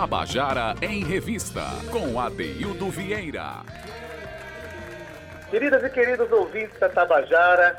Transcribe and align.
Tabajara 0.00 0.74
em 0.80 1.04
Revista, 1.04 1.60
com 1.92 2.18
Adeildo 2.18 2.88
Vieira. 2.88 3.56
Queridas 5.50 5.84
e 5.84 5.90
queridos 5.90 6.32
ouvintes 6.32 6.80
da 6.80 6.88
Tabajara, 6.88 7.78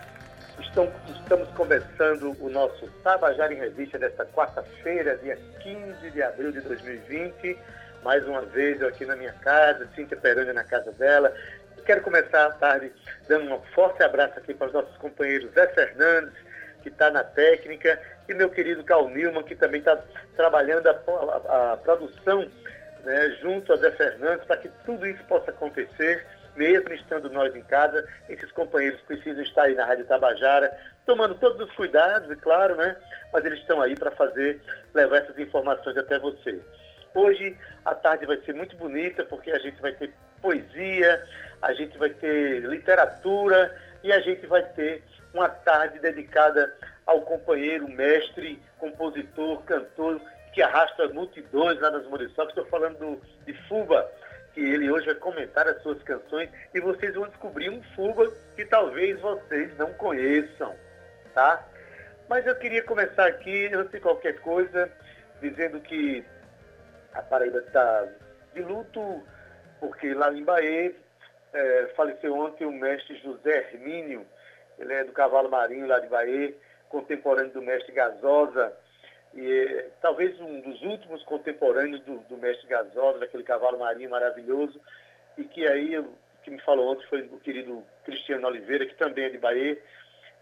estão, 0.60 0.94
estamos 1.10 1.50
começando 1.56 2.38
o 2.40 2.48
nosso 2.48 2.86
Tabajara 3.04 3.52
em 3.52 3.58
Revista 3.58 3.98
desta 3.98 4.24
quarta-feira, 4.24 5.18
dia 5.18 5.36
15 5.64 6.12
de 6.12 6.22
abril 6.22 6.52
de 6.52 6.62
2020. 6.62 7.58
Mais 8.04 8.24
uma 8.28 8.42
vez 8.42 8.80
eu 8.80 8.90
aqui 8.90 9.04
na 9.04 9.16
minha 9.16 9.34
casa, 9.34 9.90
Cíntia 9.96 10.16
Peroni 10.16 10.54
na 10.54 10.64
casa 10.64 10.92
dela. 10.92 11.34
Quero 11.88 12.02
começar 12.02 12.46
a 12.46 12.52
tarde 12.52 12.94
dando 13.28 13.52
um 13.52 13.62
forte 13.74 14.04
abraço 14.04 14.38
aqui 14.38 14.54
para 14.54 14.68
os 14.68 14.74
nossos 14.74 14.96
companheiros 14.98 15.52
Zé 15.54 15.66
Fernandes, 15.70 16.36
que 16.84 16.90
está 16.90 17.10
na 17.10 17.24
técnica, 17.24 18.00
e 18.32 18.36
meu 18.36 18.50
querido 18.50 18.84
Carl 18.84 19.10
Nilman, 19.10 19.44
que 19.44 19.56
também 19.56 19.80
está 19.80 20.02
trabalhando 20.36 20.88
a, 20.88 20.92
a, 20.92 21.74
a 21.74 21.78
produção 21.78 22.48
né, 23.04 23.38
junto 23.42 23.74
a 23.74 23.78
Zé 23.78 23.92
Fernandes, 23.92 24.46
para 24.46 24.58
que 24.58 24.70
tudo 24.86 25.06
isso 25.06 25.24
possa 25.26 25.52
acontecer, 25.52 26.26
mesmo 26.56 26.94
estando 26.94 27.30
nós 27.30 27.56
em 27.56 27.64
casa. 27.64 28.08
Esses 28.30 28.52
companheiros 28.52 29.00
precisam 29.02 29.44
estar 29.44 29.64
aí 29.64 29.76
na 29.76 29.86
Rádio 29.86 30.06
Tabajara, 30.06 30.76
tomando 31.06 31.36
todos 31.36 31.68
os 31.68 31.76
cuidados, 31.76 32.30
é 32.30 32.36
claro, 32.36 32.76
né? 32.76 32.96
Mas 33.34 33.46
eles 33.46 33.60
estão 33.60 33.82
aí 33.82 33.96
para 33.96 34.12
fazer, 34.12 34.62
levar 34.94 35.18
essas 35.18 35.38
informações 35.38 35.98
até 35.98 36.20
você. 36.20 36.60
Hoje 37.14 37.58
a 37.84 37.94
tarde 37.94 38.26
vai 38.26 38.38
ser 38.38 38.54
muito 38.54 38.76
bonita, 38.78 39.24
porque 39.26 39.52
a 39.52 39.60
gente 39.60 39.82
vai 39.82 39.92
ter 39.94 40.14
poesia, 40.42 41.24
a 41.62 41.74
gente 41.74 41.98
vai 41.98 42.10
ter 42.10 42.62
literatura 42.62 43.76
e 44.04 44.12
a 44.12 44.20
gente 44.20 44.46
vai 44.48 44.64
ter 44.64 45.04
uma 45.34 45.50
tarde 45.50 46.00
dedicada 46.00 46.74
ao 47.06 47.22
companheiro, 47.22 47.88
mestre, 47.88 48.62
compositor, 48.80 49.62
cantor, 49.64 50.22
que 50.54 50.62
arrasta 50.62 51.08
multidões 51.10 51.80
lá 51.80 51.92
nas 51.92 52.06
Muriçocas. 52.08 52.50
Estou 52.50 52.66
falando 52.66 52.98
do, 52.98 53.22
de 53.46 53.54
Fuba, 53.68 54.10
que 54.54 54.60
ele 54.60 54.92
hoje 54.92 55.06
vai 55.06 55.16
comentar 55.16 55.68
as 55.68 55.82
suas 55.82 56.02
canções 56.04 56.50
e 56.74 56.80
vocês 56.80 57.16
vão 57.16 57.28
descobrir 57.28 57.70
um 57.70 57.82
Fuba 57.96 58.32
que 58.56 58.66
talvez 58.66 59.20
vocês 59.20 59.76
não 59.78 59.94
conheçam, 59.94 60.76
tá? 61.34 61.66
Mas 62.28 62.46
eu 62.46 62.56
queria 62.56 62.84
começar 62.84 63.28
aqui, 63.28 63.70
antes 63.74 63.92
de 63.92 64.00
qualquer 64.00 64.40
coisa, 64.40 64.92
dizendo 65.42 65.80
que 65.80 66.24
a 67.14 67.22
Paraíba 67.22 67.60
está 67.60 68.08
de 68.54 68.62
luto, 68.62 69.22
porque 69.80 70.14
lá 70.14 70.32
em 70.34 70.44
Bahia 70.44 70.94
é, 71.54 71.92
faleceu 71.96 72.34
ontem 72.34 72.66
o 72.66 72.72
mestre 72.72 73.18
José 73.18 73.70
Hermínio, 73.74 74.26
ele 74.82 74.94
é 74.94 75.04
do 75.04 75.12
Cavalo 75.12 75.50
Marinho 75.50 75.88
lá 75.88 76.00
de 76.00 76.08
Bahia, 76.08 76.54
contemporâneo 76.90 77.52
do 77.52 77.62
mestre 77.62 77.94
Gasosa, 77.94 78.74
e 79.34 79.86
talvez 80.02 80.40
um 80.42 80.60
dos 80.60 80.82
últimos 80.82 81.24
contemporâneos 81.24 82.02
do, 82.02 82.18
do 82.28 82.38
mestre 82.38 82.68
Gasosa, 82.68 83.20
daquele 83.20 83.44
cavalo 83.44 83.80
marinho 83.80 84.10
maravilhoso, 84.10 84.80
e 85.38 85.44
que 85.46 85.66
aí, 85.66 85.98
o 85.98 86.14
que 86.44 86.52
me 86.52 86.60
falou 86.62 86.92
ontem 86.92 87.06
foi 87.08 87.22
o 87.22 87.40
querido 87.40 87.84
Cristiano 88.04 88.48
Oliveira, 88.48 88.86
que 88.86 88.96
também 88.96 89.26
é 89.26 89.30
de 89.30 89.38
Bahia, 89.38 89.78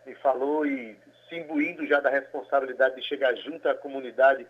me 0.05 0.15
falou 0.15 0.65
e 0.65 0.97
se 1.27 1.35
imbuindo 1.35 1.85
já 1.85 1.99
da 1.99 2.09
responsabilidade 2.09 2.95
de 2.95 3.07
chegar 3.07 3.35
junto 3.35 3.69
à 3.69 3.75
comunidade 3.75 4.47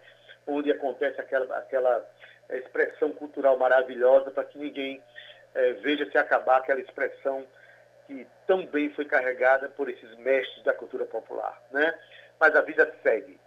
onde 0.48 0.72
acontece 0.72 1.20
aquela, 1.20 1.58
aquela 1.58 2.10
expressão 2.50 3.12
cultural 3.12 3.58
maravilhosa 3.58 4.32
para 4.32 4.46
que 4.46 4.58
ninguém 4.58 5.02
é, 5.54 5.74
veja 5.74 6.10
se 6.10 6.18
acabar 6.18 6.58
aquela 6.58 6.80
expressão 6.80 7.46
que 8.10 8.26
tão 8.48 8.66
bem 8.66 8.90
foi 8.96 9.06
carregada 9.06 9.70
por 9.70 9.88
esses 9.88 10.18
mestres 10.18 10.64
da 10.64 10.74
cultura 10.74 11.06
popular, 11.06 11.62
né? 11.72 11.94
Mas 12.40 12.56
a 12.56 12.62
vida 12.62 12.92
segue. 13.04 13.40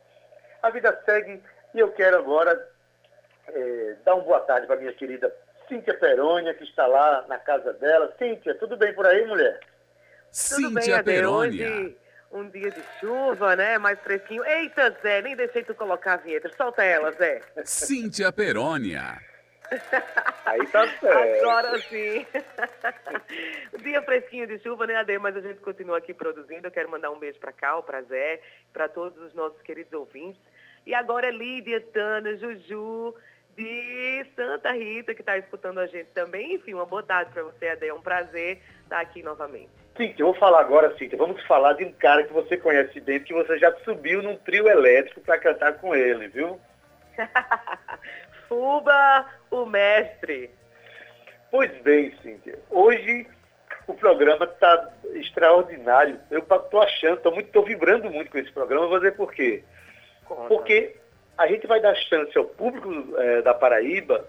A 0.63 0.71
vida 0.71 0.97
segue 1.05 1.43
e 1.75 1.81
eu 1.81 1.91
quero 1.91 2.19
agora 2.19 2.71
é, 3.49 3.97
dar 4.05 4.15
uma 4.15 4.23
boa 4.23 4.41
tarde 4.41 4.69
para 4.69 4.77
minha 4.77 4.93
querida 4.93 5.35
Cíntia 5.69 5.95
Perônia, 5.95 6.55
que 6.55 6.63
está 6.63 6.87
lá 6.87 7.25
na 7.29 7.39
casa 7.39 7.73
dela. 7.73 8.15
Cíntia, 8.17 8.55
tudo 8.55 8.77
bem 8.77 8.95
por 8.95 9.05
aí, 9.05 9.27
mulher? 9.27 9.59
Cíntia 10.31 11.03
Perônia. 11.03 11.69
Hoje, 11.69 11.99
um 12.31 12.49
dia 12.49 12.71
de 12.71 12.83
chuva, 13.01 13.57
né? 13.57 13.79
Mais 13.79 13.99
fresquinho. 13.99 14.45
Eita, 14.45 14.97
Zé, 15.03 15.23
nem 15.23 15.35
deixei 15.35 15.65
tu 15.65 15.75
colocar 15.75 16.15
a 16.15 16.17
vinheta. 16.19 16.49
Solta 16.57 16.85
ela, 16.85 17.11
Zé. 17.13 17.41
Cíntia 17.65 18.31
Perônia. 18.31 19.19
Aí 20.45 20.67
tá 20.67 20.87
certo. 20.99 21.45
Agora 21.45 21.79
sim. 21.81 22.27
Dia 23.83 24.03
fresquinho 24.03 24.47
de 24.47 24.59
chuva, 24.59 24.87
né, 24.87 24.97
Ade? 24.97 25.19
Mas 25.19 25.37
a 25.37 25.41
gente 25.41 25.61
continua 25.61 25.99
aqui 25.99 26.13
produzindo. 26.13 26.67
Eu 26.67 26.71
quero 26.71 26.91
mandar 26.91 27.11
um 27.11 27.19
beijo 27.19 27.39
para 27.39 27.53
Cal, 27.53 27.83
para 27.83 28.03
Zé, 28.03 28.41
para 28.73 28.89
todos 28.89 29.19
os 29.23 29.35
nossos 29.35 29.61
queridos 29.63 29.93
ouvintes. 29.93 30.41
E 30.87 30.95
agora 30.95 31.29
é 31.29 31.31
Lídia, 31.31 31.81
Tana, 31.81 32.37
Juju, 32.37 33.15
de 33.57 34.27
Santa 34.35 34.73
Rita, 34.73 35.15
que 35.15 35.23
está 35.23 35.39
escutando 35.39 35.79
a 35.79 35.87
gente 35.87 36.11
também. 36.11 36.55
Enfim, 36.55 36.75
uma 36.75 36.87
boa 36.87 37.03
tarde 37.03 37.33
para 37.33 37.45
você, 37.45 37.69
Ade. 37.69 37.87
É 37.87 37.95
um 37.95 38.03
prazer 38.03 38.61
estar 38.83 39.01
aqui 39.01 39.23
novamente. 39.23 39.71
Cíntia, 39.97 40.23
eu 40.23 40.27
vou 40.29 40.35
falar 40.35 40.61
agora, 40.61 40.97
Cíntia. 40.97 41.19
Vamos 41.19 41.43
falar 41.47 41.75
de 41.75 41.85
um 41.85 41.93
cara 41.93 42.25
que 42.25 42.33
você 42.33 42.57
conhece 42.57 42.99
bem, 43.01 43.21
que 43.21 43.33
você 43.33 43.59
já 43.59 43.73
subiu 43.85 44.23
num 44.23 44.37
trio 44.37 44.69
elétrico 44.69 45.21
para 45.21 45.39
cantar 45.39 45.75
com 45.75 45.95
ele, 45.95 46.29
viu? 46.29 46.59
Fuba, 48.53 49.27
o 49.51 49.65
mestre. 49.65 50.51
Pois 51.51 51.71
bem, 51.81 52.13
Cíntia. 52.23 52.59
Hoje 52.69 53.27
o 53.87 53.95
programa 53.95 54.45
está 54.45 54.91
extraordinário. 55.15 56.21
Eu 56.31 56.41
estou 56.41 56.83
achando, 56.83 57.17
estou 57.17 57.33
muito, 57.33 57.51
tô 57.51 57.63
vibrando 57.63 58.11
muito 58.11 58.31
com 58.31 58.37
esse 58.37 58.53
programa. 58.53 58.89
Vou 58.89 58.99
dizer 58.99 59.17
por 59.17 59.33
quê. 59.33 59.65
Conta. 60.27 60.49
Porque 60.49 60.95
a 61.39 61.47
gente 61.47 61.67
vai 61.67 61.81
dar 61.81 61.95
chance 61.95 62.37
ao 62.37 62.45
público 62.45 63.17
é, 63.17 63.41
da 63.41 63.55
Paraíba 63.55 64.23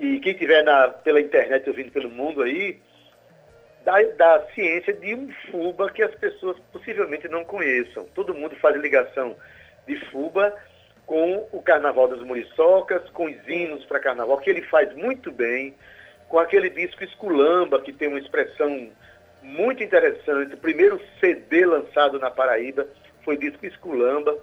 e 0.00 0.18
quem 0.18 0.32
estiver 0.32 0.64
pela 1.04 1.20
internet 1.20 1.68
ouvindo 1.68 1.92
pelo 1.92 2.10
mundo 2.10 2.42
aí, 2.42 2.80
da, 3.84 4.02
da 4.02 4.46
ciência 4.52 4.92
de 4.94 5.14
um 5.14 5.32
FUBA 5.48 5.92
que 5.92 6.02
as 6.02 6.14
pessoas 6.16 6.58
possivelmente 6.72 7.28
não 7.28 7.44
conheçam. 7.44 8.04
Todo 8.16 8.34
mundo 8.34 8.56
faz 8.56 8.74
ligação 8.76 9.36
de 9.86 9.94
FUBA 10.10 10.52
com 11.12 11.46
o 11.52 11.60
Carnaval 11.60 12.08
das 12.08 12.22
Muriçocas, 12.22 13.02
com 13.10 13.26
os 13.26 13.46
hinos 13.46 13.84
para 13.84 14.00
Carnaval, 14.00 14.38
que 14.38 14.48
ele 14.48 14.62
faz 14.62 14.94
muito 14.94 15.30
bem, 15.30 15.74
com 16.26 16.38
aquele 16.38 16.70
disco 16.70 17.04
Esculamba, 17.04 17.82
que 17.82 17.92
tem 17.92 18.08
uma 18.08 18.18
expressão 18.18 18.88
muito 19.42 19.82
interessante. 19.82 20.54
O 20.54 20.56
primeiro 20.56 20.98
CD 21.20 21.66
lançado 21.66 22.18
na 22.18 22.30
Paraíba 22.30 22.88
foi 23.26 23.36
disco 23.36 23.66
Esculamba, 23.66 24.38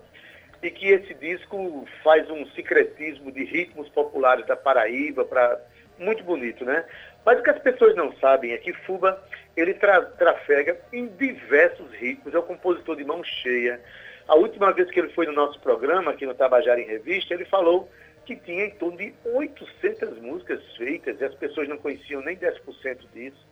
e 0.61 0.69
que 0.69 0.89
esse 0.89 1.11
disco 1.15 1.87
faz 2.03 2.29
um 2.29 2.45
secretismo 2.51 3.31
de 3.31 3.45
ritmos 3.45 3.89
populares 3.89 4.45
da 4.45 4.55
Paraíba, 4.55 5.25
pra... 5.25 5.59
muito 5.97 6.23
bonito, 6.23 6.63
né? 6.63 6.85
Mas 7.25 7.39
o 7.39 7.41
que 7.41 7.49
as 7.49 7.59
pessoas 7.63 7.95
não 7.95 8.13
sabem 8.17 8.51
é 8.51 8.59
que 8.59 8.73
Fuba, 8.73 9.19
ele 9.57 9.73
tra 9.73 10.03
trafega 10.03 10.79
em 10.93 11.07
diversos 11.07 11.91
ritmos, 11.93 12.35
é 12.35 12.37
um 12.37 12.43
compositor 12.43 12.95
de 12.95 13.03
mão 13.03 13.23
cheia, 13.23 13.81
a 14.29 14.35
última 14.35 14.71
vez 14.71 14.89
que 14.91 14.99
ele 14.99 15.09
foi 15.09 15.25
no 15.25 15.31
nosso 15.31 15.59
programa, 15.59 16.11
aqui 16.11 16.23
no 16.23 16.35
Tabajara 16.35 16.79
em 16.79 16.85
Revista, 16.85 17.33
ele 17.33 17.45
falou 17.45 17.89
que 18.25 18.35
tinha 18.35 18.65
em 18.65 18.71
torno 18.75 18.95
de 18.95 19.11
800 19.25 20.19
músicas 20.19 20.61
feitas 20.77 21.19
e 21.19 21.25
as 21.25 21.33
pessoas 21.33 21.67
não 21.67 21.77
conheciam 21.77 22.21
nem 22.21 22.37
10% 22.37 23.09
disso. 23.11 23.47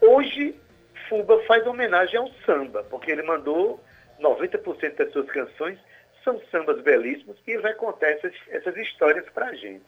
Hoje, 0.00 0.56
Fuba 1.08 1.40
faz 1.44 1.64
homenagem 1.68 2.18
ao 2.18 2.28
samba, 2.44 2.82
porque 2.90 3.12
ele 3.12 3.22
mandou 3.22 3.80
90% 4.20 4.96
das 4.96 5.12
suas 5.12 5.30
canções 5.30 5.78
são 6.24 6.40
sambas 6.50 6.80
belíssimos 6.80 7.36
e 7.46 7.52
ele 7.52 7.62
vai 7.62 7.74
contar 7.74 8.08
essas, 8.08 8.34
essas 8.48 8.76
histórias 8.76 9.24
para 9.30 9.46
a 9.46 9.54
gente. 9.54 9.86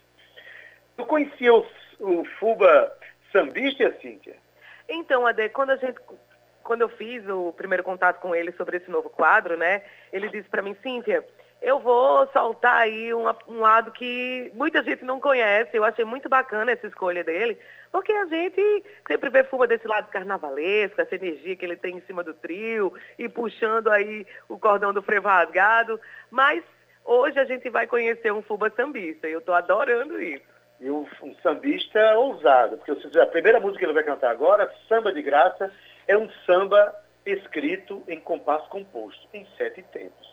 Tu 0.96 1.04
conhecia 1.06 1.52
o, 1.52 1.66
o 1.98 2.24
Fuba 2.38 2.96
sambista, 3.32 3.92
Cíntia? 4.00 4.36
Então, 4.88 5.26
Ade, 5.26 5.48
quando 5.48 5.70
a 5.70 5.76
gente 5.76 5.98
quando 6.68 6.82
eu 6.82 6.88
fiz 6.90 7.26
o 7.26 7.50
primeiro 7.54 7.82
contato 7.82 8.20
com 8.20 8.34
ele 8.34 8.52
sobre 8.52 8.76
esse 8.76 8.90
novo 8.90 9.08
quadro, 9.08 9.56
né, 9.56 9.82
ele 10.12 10.28
disse 10.28 10.50
para 10.50 10.60
mim, 10.60 10.76
Cíntia, 10.82 11.24
eu 11.62 11.78
vou 11.78 12.26
soltar 12.26 12.82
aí 12.82 13.14
um, 13.14 13.24
um 13.48 13.60
lado 13.60 13.90
que 13.90 14.52
muita 14.54 14.82
gente 14.82 15.02
não 15.02 15.18
conhece. 15.18 15.74
Eu 15.74 15.82
achei 15.82 16.04
muito 16.04 16.28
bacana 16.28 16.70
essa 16.70 16.86
escolha 16.86 17.24
dele, 17.24 17.58
porque 17.90 18.12
a 18.12 18.26
gente 18.26 18.84
sempre 19.06 19.30
vê 19.30 19.42
Fuba 19.44 19.66
desse 19.66 19.88
lado 19.88 20.10
carnavalesco, 20.10 21.00
essa 21.00 21.14
energia 21.14 21.56
que 21.56 21.64
ele 21.64 21.74
tem 21.74 21.96
em 21.96 22.02
cima 22.02 22.22
do 22.22 22.34
trio 22.34 22.92
e 23.18 23.30
puxando 23.30 23.88
aí 23.88 24.26
o 24.46 24.58
cordão 24.58 24.92
do 24.92 25.00
frevo 25.00 25.26
rasgado. 25.26 25.98
Mas 26.30 26.62
hoje 27.02 27.40
a 27.40 27.46
gente 27.46 27.70
vai 27.70 27.86
conhecer 27.86 28.30
um 28.30 28.42
Fuba 28.42 28.70
sambista 28.76 29.26
e 29.26 29.32
eu 29.32 29.38
estou 29.38 29.54
adorando 29.54 30.20
isso. 30.20 30.44
E 30.80 30.90
um, 30.90 31.06
um 31.22 31.34
sambista 31.42 31.98
ousado, 32.18 32.76
porque 32.76 33.18
a 33.18 33.26
primeira 33.26 33.58
música 33.58 33.78
que 33.78 33.84
ele 33.86 33.94
vai 33.94 34.04
cantar 34.04 34.30
agora, 34.30 34.70
Samba 34.86 35.12
de 35.12 35.22
Graça, 35.22 35.72
é 36.08 36.16
um 36.16 36.28
samba 36.46 36.94
escrito 37.24 38.02
em 38.08 38.18
compasso 38.18 38.68
composto, 38.70 39.28
em 39.34 39.46
sete 39.56 39.82
tempos. 39.92 40.26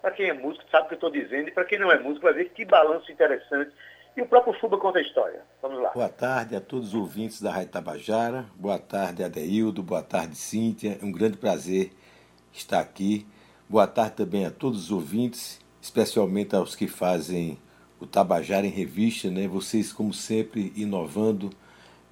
Para 0.00 0.12
quem 0.12 0.30
é 0.30 0.32
músico 0.32 0.64
sabe 0.70 0.86
o 0.86 0.88
que 0.88 0.94
eu 0.94 0.96
estou 0.96 1.10
dizendo, 1.10 1.48
e 1.48 1.52
para 1.52 1.64
quem 1.64 1.78
não 1.78 1.92
é 1.92 1.98
músico 1.98 2.22
vai 2.22 2.32
ver 2.32 2.50
que 2.50 2.64
balanço 2.64 3.12
interessante. 3.12 3.70
E 4.16 4.22
o 4.22 4.26
próprio 4.26 4.54
Fuba 4.54 4.78
conta 4.78 4.98
a 4.98 5.02
história. 5.02 5.42
Vamos 5.60 5.80
lá. 5.80 5.90
Boa 5.90 6.08
tarde 6.08 6.56
a 6.56 6.60
todos 6.60 6.88
os 6.88 6.94
ouvintes 6.94 7.40
da 7.40 7.52
Rádio 7.52 7.68
Tabajara. 7.68 8.46
Boa 8.56 8.78
tarde, 8.78 9.22
Adeildo. 9.22 9.82
Boa 9.82 10.02
tarde, 10.02 10.34
Cíntia. 10.34 10.98
É 11.00 11.04
um 11.04 11.12
grande 11.12 11.36
prazer 11.36 11.92
estar 12.52 12.80
aqui. 12.80 13.26
Boa 13.68 13.86
tarde 13.86 14.16
também 14.16 14.46
a 14.46 14.50
todos 14.50 14.84
os 14.84 14.90
ouvintes, 14.90 15.60
especialmente 15.80 16.56
aos 16.56 16.74
que 16.74 16.88
fazem 16.88 17.58
o 18.00 18.06
Tabajara 18.06 18.66
em 18.66 18.70
Revista, 18.70 19.30
né? 19.30 19.46
Vocês, 19.46 19.92
como 19.92 20.12
sempre, 20.12 20.72
inovando 20.74 21.50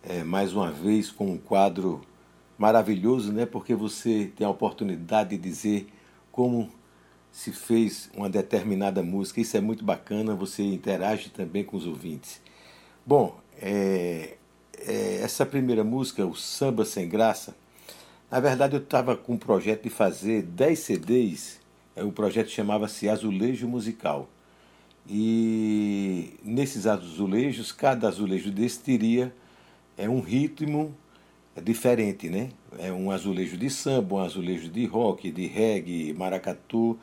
é, 0.03 0.23
mais 0.23 0.53
uma 0.53 0.71
vez 0.71 1.11
com 1.11 1.27
um 1.27 1.39
quadro 1.39 2.03
maravilhoso, 2.59 3.33
né? 3.33 3.47
Porque 3.47 3.75
você 3.75 4.33
tem 4.37 4.47
a 4.47 4.51
oportunidade 4.51 5.31
de 5.31 5.39
dizer 5.39 5.89
como 6.33 6.71
se 7.31 7.53
fez 7.53 8.11
uma 8.15 8.31
determinada 8.31 9.03
música. 9.03 9.41
Isso 9.41 9.57
é 9.57 9.61
muito 9.61 9.85
bacana. 9.85 10.35
Você 10.35 10.63
interage 10.63 11.31
também 11.31 11.65
com 11.65 11.77
os 11.77 11.87
ouvintes. 11.87 12.41
Bom, 13.05 13.39
é, 13.61 14.37
é, 14.79 15.21
essa 15.23 15.45
primeira 15.45 15.85
música, 15.85 16.27
o 16.27 16.35
Samba 16.35 16.85
Sem 16.85 17.09
Graça, 17.09 17.55
na 18.31 18.41
verdade 18.41 18.75
eu 18.75 18.81
estava 18.81 19.17
com 19.17 19.35
um 19.35 19.39
projeto 19.39 19.85
de 19.85 19.91
fazer 19.91 20.43
10 20.43 20.79
CDs. 20.79 21.61
É, 21.95 22.03
o 22.03 22.13
projeto 22.13 22.51
chamava-se 22.51 23.09
Azulejo 23.09 23.69
Musical. 23.69 24.29
E 25.09 26.35
nesses 26.43 26.87
azulejos, 26.87 27.71
cada 27.71 28.09
azulejo 28.09 28.51
desse 28.51 28.81
teria 28.81 29.33
é, 29.97 30.09
um 30.09 30.21
ritmo 30.21 30.95
diferente, 31.63 32.29
né? 32.29 32.51
É 32.79 32.93
um 32.93 33.11
azulejo 33.11 33.57
de 33.57 33.71
samba, 33.71 34.17
um 34.17 34.19
azulejo 34.19 34.69
de 34.69 34.85
rock, 34.87 35.31
de 35.31 35.47
reggae, 35.47 36.13
maracatu 36.13 36.99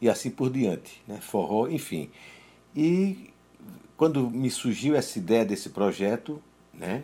e 0.00 0.08
assim 0.08 0.30
por 0.30 0.50
diante, 0.50 1.02
né? 1.06 1.18
Forró, 1.20 1.68
enfim. 1.68 2.10
E 2.74 3.30
quando 3.96 4.30
me 4.30 4.50
surgiu 4.50 4.94
essa 4.94 5.18
ideia 5.18 5.44
desse 5.44 5.70
projeto, 5.70 6.42
né? 6.72 7.02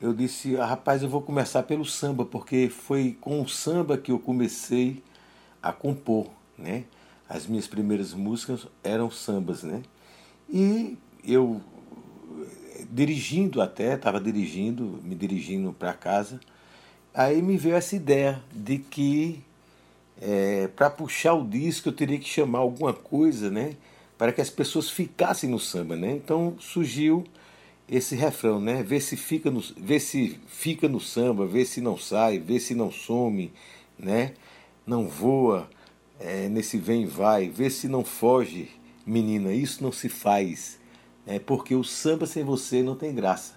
Eu 0.00 0.14
disse, 0.14 0.56
ah, 0.56 0.64
rapaz, 0.64 1.02
eu 1.02 1.10
vou 1.10 1.20
começar 1.20 1.62
pelo 1.64 1.84
samba, 1.84 2.24
porque 2.24 2.70
foi 2.70 3.18
com 3.20 3.42
o 3.42 3.48
samba 3.48 3.98
que 3.98 4.10
eu 4.10 4.18
comecei 4.18 5.02
a 5.62 5.72
compor, 5.72 6.26
né? 6.56 6.84
As 7.28 7.46
minhas 7.46 7.66
primeiras 7.66 8.14
músicas 8.14 8.66
eram 8.82 9.10
sambas, 9.10 9.62
né? 9.62 9.82
E 10.48 10.96
eu, 11.22 11.60
dirigindo 12.90 13.60
até, 13.60 13.94
estava 13.94 14.20
dirigindo, 14.20 15.00
me 15.02 15.14
dirigindo 15.14 15.72
para 15.72 15.92
casa, 15.92 16.40
aí 17.12 17.42
me 17.42 17.56
veio 17.56 17.74
essa 17.76 17.96
ideia 17.96 18.42
de 18.52 18.78
que 18.78 19.42
é, 20.20 20.68
para 20.68 20.90
puxar 20.90 21.34
o 21.34 21.46
disco 21.46 21.88
eu 21.88 21.92
teria 21.92 22.18
que 22.18 22.28
chamar 22.28 22.58
alguma 22.58 22.92
coisa, 22.92 23.50
né? 23.50 23.76
Para 24.18 24.32
que 24.32 24.40
as 24.40 24.50
pessoas 24.50 24.90
ficassem 24.90 25.48
no 25.48 25.58
samba, 25.58 25.96
né? 25.96 26.12
Então 26.12 26.56
surgiu 26.60 27.24
esse 27.88 28.14
refrão, 28.14 28.60
né? 28.60 28.82
Vê 28.82 29.00
se 29.00 29.16
fica 29.16 29.50
no, 29.50 29.62
vê 29.76 29.98
se 29.98 30.38
fica 30.46 30.88
no 30.88 31.00
samba, 31.00 31.46
vê 31.46 31.64
se 31.64 31.80
não 31.80 31.96
sai, 31.96 32.38
vê 32.38 32.60
se 32.60 32.74
não 32.74 32.90
some, 32.90 33.52
né? 33.98 34.34
Não 34.86 35.08
voa, 35.08 35.68
é, 36.18 36.48
nesse 36.48 36.76
vem 36.78 37.02
e 37.02 37.06
vai, 37.06 37.48
vê 37.48 37.70
se 37.70 37.88
não 37.88 38.04
foge, 38.04 38.68
menina, 39.06 39.52
isso 39.52 39.82
não 39.82 39.90
se 39.90 40.08
faz, 40.08 40.78
é, 41.30 41.38
porque 41.38 41.76
o 41.76 41.84
samba 41.84 42.26
sem 42.26 42.42
você 42.42 42.82
não 42.82 42.96
tem 42.96 43.14
graça. 43.14 43.54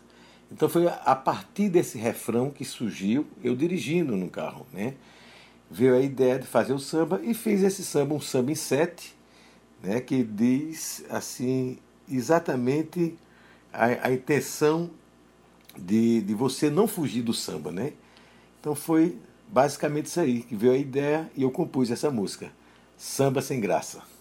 Então 0.52 0.70
foi 0.70 0.88
a 0.88 1.16
partir 1.16 1.70
desse 1.70 1.98
refrão 1.98 2.52
que 2.52 2.64
surgiu, 2.64 3.26
eu 3.44 3.56
dirigindo 3.56 4.16
no 4.16 4.30
carro, 4.30 4.68
né? 4.72 4.94
Veio 5.72 5.96
a 5.96 6.00
ideia 6.00 6.38
de 6.38 6.46
fazer 6.46 6.74
o 6.74 6.80
samba 6.80 7.20
e 7.24 7.34
fiz 7.34 7.64
esse 7.64 7.84
samba, 7.84 8.14
um 8.14 8.22
samba 8.22 8.52
em 8.52 8.56
sete, 8.56 9.16
né? 9.82 10.00
Que 10.00 10.24
diz 10.24 11.04
assim 11.10 11.80
exatamente 12.08 13.18
a, 13.74 14.08
a 14.08 14.14
intenção 14.14 14.92
de, 15.76 16.22
de 16.22 16.36
você 16.36 16.70
não 16.70 16.88
fugir 16.88 17.24
do 17.24 17.34
samba, 17.34 17.72
né? 17.72 17.94
Então 18.60 18.76
foi 18.76 19.18
basicamente 19.48 20.06
isso 20.06 20.20
aí, 20.20 20.44
que 20.44 20.56
veio 20.56 20.74
a 20.74 20.78
ideia 20.78 21.32
e 21.36 21.42
eu 21.42 21.50
compus 21.50 21.90
essa 21.90 22.12
música, 22.12 22.52
Samba 22.96 23.42
Sem 23.42 23.60
Graça. 23.60 24.13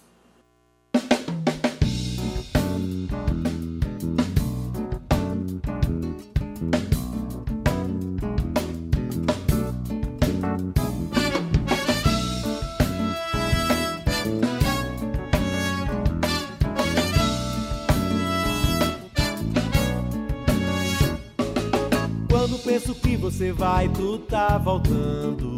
Você 23.32 23.50
vai, 23.50 23.88
tu 23.88 24.18
tá 24.18 24.58
voltando. 24.58 25.56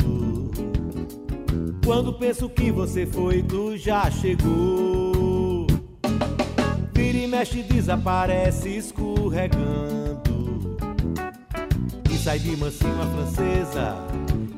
Quando 1.84 2.12
penso 2.12 2.48
que 2.48 2.70
você 2.70 3.04
foi, 3.04 3.42
tu 3.42 3.76
já 3.76 4.08
chegou. 4.10 5.66
Vira 6.94 7.18
e 7.18 7.26
mexe, 7.26 7.64
desaparece 7.64 8.76
escorregando. 8.76 10.76
E 12.10 12.16
sai 12.16 12.38
de 12.38 12.56
mansinho 12.56 13.02
a 13.02 13.06
francesa, 13.06 13.96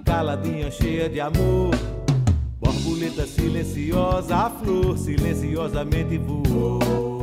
caladinha, 0.04 0.70
cheia 0.70 1.08
de 1.08 1.18
amor. 1.18 1.74
Borboleta 2.60 3.26
silenciosa, 3.26 4.36
a 4.36 4.50
flor 4.50 4.98
silenciosamente 4.98 6.18
voou. 6.18 7.15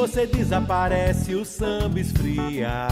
Você 0.00 0.26
desaparece, 0.26 1.34
o 1.34 1.44
samba 1.44 2.00
esfria. 2.00 2.88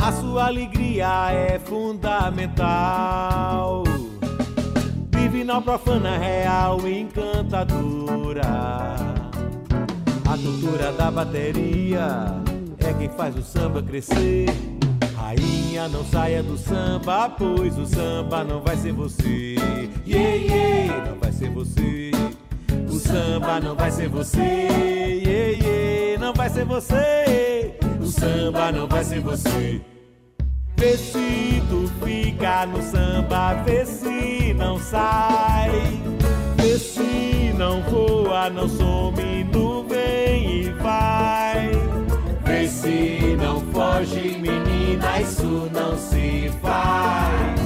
A 0.00 0.12
sua 0.12 0.46
alegria 0.46 1.30
é 1.30 1.58
fundamental. 1.58 2.64
Divinal, 5.10 5.60
profana, 5.60 6.16
real, 6.16 6.80
encantadora. 6.88 8.40
A 10.24 10.38
cultura 10.42 10.92
da 10.92 11.10
bateria 11.10 12.28
é 12.78 12.94
quem 12.94 13.10
faz 13.10 13.36
o 13.36 13.42
samba 13.42 13.82
crescer. 13.82 14.46
Rainha, 15.14 15.88
não 15.88 16.06
saia 16.06 16.42
do 16.42 16.56
samba, 16.56 17.28
pois 17.28 17.76
o 17.76 17.84
samba 17.84 18.42
não 18.44 18.62
vai 18.62 18.78
ser 18.78 18.92
você. 18.92 19.56
Yeah, 20.06 20.36
yeah, 20.36 21.10
não 21.10 21.18
vai 21.18 21.32
ser 21.32 21.50
você. 21.50 22.12
Samba 23.08 23.58
não 23.58 23.74
vai 23.74 23.90
ser 23.90 24.06
você, 24.10 24.38
yeah, 24.38 25.64
yeah, 25.64 26.20
não 26.20 26.34
vai 26.34 26.50
ser 26.50 26.66
você. 26.66 27.74
O 28.02 28.04
samba 28.04 28.70
não 28.70 28.86
vai 28.86 29.02
ser 29.02 29.20
você. 29.20 29.80
Vê 30.76 30.94
se 30.98 31.62
tu 31.70 31.90
fica 32.04 32.66
no 32.66 32.82
samba, 32.82 33.54
vê 33.64 33.86
se 33.86 34.52
não 34.52 34.78
sai. 34.78 35.70
Vê 36.58 36.78
se 36.78 37.54
não 37.56 37.80
voa, 37.84 38.50
não 38.50 38.68
some, 38.68 39.44
não 39.54 39.88
vem 39.88 40.64
e 40.64 40.70
vai. 40.72 41.70
Vê 42.44 42.68
se 42.68 43.38
não 43.40 43.62
foge, 43.72 44.36
menina, 44.38 45.22
isso 45.22 45.70
não 45.72 45.96
se 45.96 46.52
faz. 46.60 47.57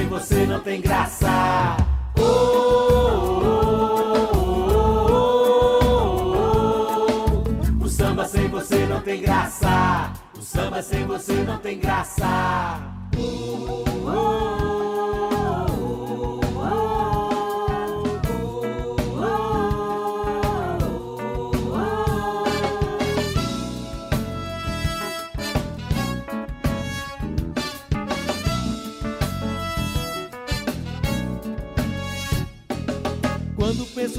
Sem 0.00 0.08
você 0.08 0.46
não 0.46 0.60
tem 0.60 0.80
graça. 0.80 1.76
Oh, 2.18 2.22
oh, 2.22 3.80
oh, 7.80 7.84
o 7.84 7.88
samba 7.88 8.24
sem 8.24 8.48
você 8.48 8.86
não 8.86 9.02
tem 9.02 9.20
graça. 9.20 10.10
O 10.38 10.40
samba 10.40 10.82
sem 10.82 11.04
você 11.06 11.34
não 11.44 11.58
tem 11.58 11.78
graça. 11.78 12.80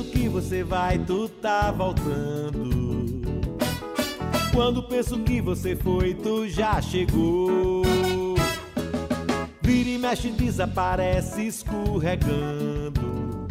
Penso 0.02 0.04
que 0.04 0.28
você 0.28 0.64
vai, 0.64 0.98
tu 1.00 1.28
tá 1.28 1.72
voltando. 1.72 3.22
Quando 4.54 4.84
penso 4.84 5.20
que 5.20 5.42
você 5.42 5.76
foi, 5.76 6.14
tu 6.14 6.48
já 6.50 6.82
chegou. 6.82 7.84
Vira 9.62 9.90
e 9.90 9.98
mexe, 9.98 10.32
desaparece 10.32 11.48
escorregando. 11.48 13.48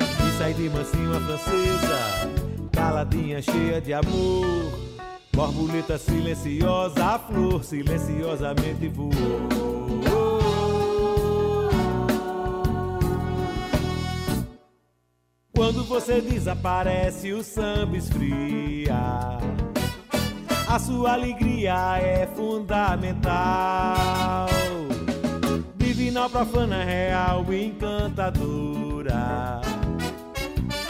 E 0.00 0.38
sai 0.38 0.54
de 0.54 0.70
mansinho 0.70 1.16
a 1.16 1.20
francesa, 1.20 2.70
caladinha, 2.72 3.42
cheia 3.42 3.80
de 3.80 3.92
amor. 3.92 4.72
Borboleta 5.34 5.98
silenciosa, 5.98 7.04
a 7.04 7.18
flor 7.18 7.64
silenciosamente 7.64 8.88
voou. 8.88 10.11
Quando 15.72 15.88
você 15.88 16.20
desaparece, 16.20 17.32
o 17.32 17.42
samba 17.42 17.96
esfria. 17.96 18.94
a 20.68 20.78
sua 20.78 21.14
alegria 21.14 21.96
é 21.96 22.28
fundamental. 22.36 23.30
Divinal, 25.78 26.28
profana, 26.28 26.84
real 26.84 27.46
encantadora. 27.54 29.14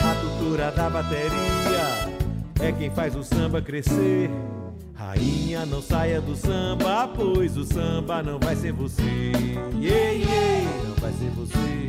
A 0.00 0.14
cultura 0.20 0.72
da 0.72 0.90
bateria 0.90 1.30
é 2.60 2.72
quem 2.72 2.90
faz 2.90 3.14
o 3.14 3.22
samba 3.22 3.62
crescer. 3.62 4.28
Rainha, 4.94 5.64
não 5.64 5.80
saia 5.80 6.20
do 6.20 6.34
samba, 6.34 7.06
pois 7.06 7.56
o 7.56 7.64
samba 7.64 8.20
não 8.20 8.40
vai 8.40 8.56
ser 8.56 8.72
você. 8.72 9.30
Yeah, 9.80 10.10
yeah, 10.10 10.68
não 10.88 10.96
vai 10.96 11.12
ser 11.12 11.30
você. 11.30 11.88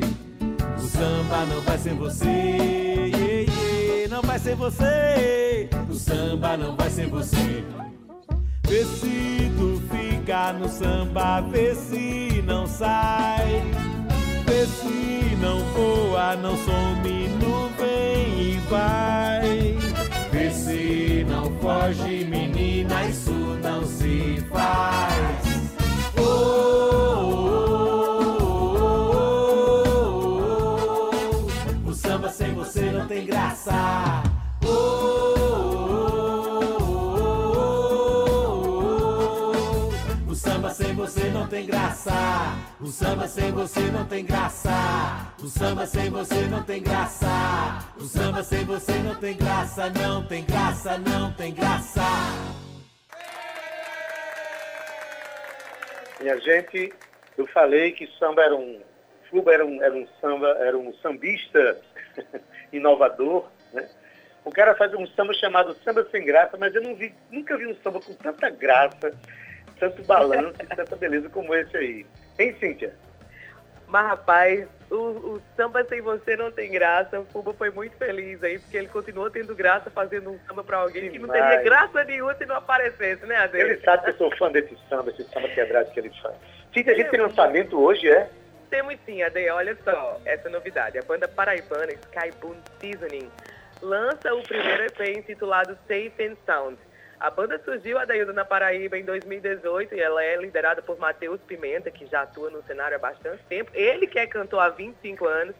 O 0.83 0.85
samba 0.85 1.45
não 1.45 1.61
vai 1.61 1.77
ser 1.77 1.93
você. 1.93 2.25
Yeah, 2.25 3.17
yeah, 3.17 4.09
não 4.09 4.21
vai 4.21 4.37
ser 4.37 4.53
você. 4.55 5.69
O 5.89 5.93
samba 5.93 6.57
não 6.57 6.75
vai 6.75 6.89
ser 6.89 7.07
você. 7.07 7.63
Vê 8.67 8.83
se 8.83 9.49
tu 9.57 9.81
fica 9.89 10.51
no 10.51 10.67
samba, 10.67 11.39
vê 11.39 11.73
se 11.73 12.43
não 12.45 12.67
sai. 12.67 13.63
Vê 14.45 14.65
se 14.65 15.37
não 15.37 15.59
voa, 15.73 16.35
não 16.35 16.57
some, 16.57 17.29
não 17.41 17.69
vem 17.79 18.41
e 18.41 18.61
vai. 18.69 19.77
Vê 20.33 20.51
se 20.51 21.25
não 21.29 21.49
foge, 21.61 22.25
menina, 22.25 23.05
isso 23.05 23.31
não 23.63 23.85
se 23.85 24.43
faz. 24.51 24.92
O 42.83 42.87
samba 42.87 43.29
sem 43.29 43.49
você 43.53 43.79
não 43.79 44.05
tem 44.05 44.25
graça. 44.25 44.69
O 45.41 45.47
samba 45.47 45.85
sem 45.85 46.09
você 46.09 46.41
não 46.47 46.63
tem 46.63 46.83
graça. 46.83 47.25
O 47.95 48.01
samba 48.01 48.43
sem 48.43 48.65
você 48.65 48.91
não 48.97 49.15
tem 49.15 49.37
graça. 49.37 49.89
Não 49.89 50.27
tem 50.27 50.43
graça, 50.43 50.97
não 50.97 51.31
tem 51.31 51.53
graça. 51.53 52.01
Minha 56.19 56.37
gente, 56.41 56.93
eu 57.37 57.47
falei 57.47 57.93
que 57.93 58.05
samba 58.19 58.43
era 58.43 58.53
um. 58.53 58.81
Fuba 59.29 59.53
era 59.53 59.65
um, 59.65 59.81
era 59.81 59.95
um 59.95 60.05
samba, 60.19 60.47
era 60.59 60.77
um 60.77 60.93
sambista 60.95 61.79
inovador, 62.73 63.47
né? 63.71 63.89
O 64.43 64.51
cara 64.51 64.75
faz 64.75 64.93
um 64.93 65.07
samba 65.07 65.33
chamado 65.35 65.73
Samba 65.85 66.05
Sem 66.11 66.25
Graça, 66.25 66.57
mas 66.57 66.75
eu 66.75 66.81
não 66.81 66.97
vi, 66.97 67.15
nunca 67.31 67.57
vi 67.57 67.65
um 67.65 67.75
samba 67.81 68.01
com 68.01 68.13
tanta 68.15 68.49
graça, 68.49 69.17
tanto 69.79 70.03
balanço 70.03 70.61
e 70.61 70.75
tanta 70.75 70.97
beleza 70.97 71.29
como 71.29 71.55
esse 71.55 71.77
aí. 71.77 72.05
Hein, 72.39 72.55
Cíntia? 72.59 72.93
Mas, 73.87 74.07
rapaz, 74.07 74.67
o, 74.89 74.95
o 74.95 75.41
samba 75.55 75.83
sem 75.85 76.01
você 76.01 76.35
não 76.35 76.51
tem 76.51 76.71
graça. 76.71 77.19
O 77.19 77.25
Fuba 77.25 77.53
foi 77.53 77.69
muito 77.69 77.95
feliz 77.97 78.43
aí, 78.43 78.57
porque 78.59 78.77
ele 78.77 78.87
continuou 78.87 79.29
tendo 79.29 79.55
graça 79.55 79.89
fazendo 79.89 80.31
um 80.31 80.39
samba 80.47 80.63
pra 80.63 80.77
alguém 80.77 81.11
que 81.11 81.19
não 81.19 81.27
Demais. 81.27 81.43
teria 81.43 81.63
graça 81.63 82.03
nenhuma 82.03 82.33
se 82.35 82.45
não 82.45 82.55
aparecesse, 82.55 83.25
né, 83.25 83.35
Ade? 83.35 83.57
Ele 83.57 83.79
sabe 83.81 84.03
que 84.03 84.09
eu 84.11 84.17
sou 84.17 84.35
fã 84.37 84.51
desse 84.51 84.75
samba, 84.89 85.11
esse 85.11 85.23
samba 85.25 85.47
quebrado 85.49 85.91
que 85.91 85.99
ele 85.99 86.11
faz. 86.21 86.35
Cíntia, 86.73 86.93
a 86.93 86.95
gente 86.95 87.09
tem 87.09 87.19
lançamento 87.19 87.79
hoje, 87.79 88.09
é? 88.09 88.29
Temos 88.69 88.95
sim, 89.05 89.21
Ade, 89.21 89.47
olha 89.49 89.77
só, 89.83 90.19
essa 90.25 90.49
novidade. 90.49 90.97
A 90.97 91.03
banda 91.03 91.27
paraibana 91.27 91.91
Sky 91.93 92.31
Boom 92.41 92.55
Seasoning 92.79 93.29
lança 93.81 94.33
o 94.33 94.41
primeiro 94.41 94.85
EP 94.85 95.17
intitulado 95.17 95.77
Safe 95.87 96.13
and 96.19 96.35
Sound. 96.45 96.77
A 97.23 97.29
banda 97.29 97.57
surgiu, 97.63 97.97
Adaildo, 97.97 98.33
na 98.33 98.43
Paraíba 98.43 98.97
em 98.97 99.05
2018 99.05 99.95
e 99.95 99.99
ela 100.01 100.21
é 100.21 100.35
liderada 100.35 100.81
por 100.81 100.99
Matheus 100.99 101.39
Pimenta, 101.39 101.89
que 101.89 102.05
já 102.05 102.23
atua 102.23 102.49
no 102.49 102.61
cenário 102.63 102.97
há 102.97 102.99
bastante 102.99 103.41
tempo. 103.45 103.71
Ele 103.73 104.05
que 104.05 104.19
é 104.19 104.27
cantor 104.27 104.59
há 104.59 104.67
25 104.67 105.25
anos. 105.25 105.55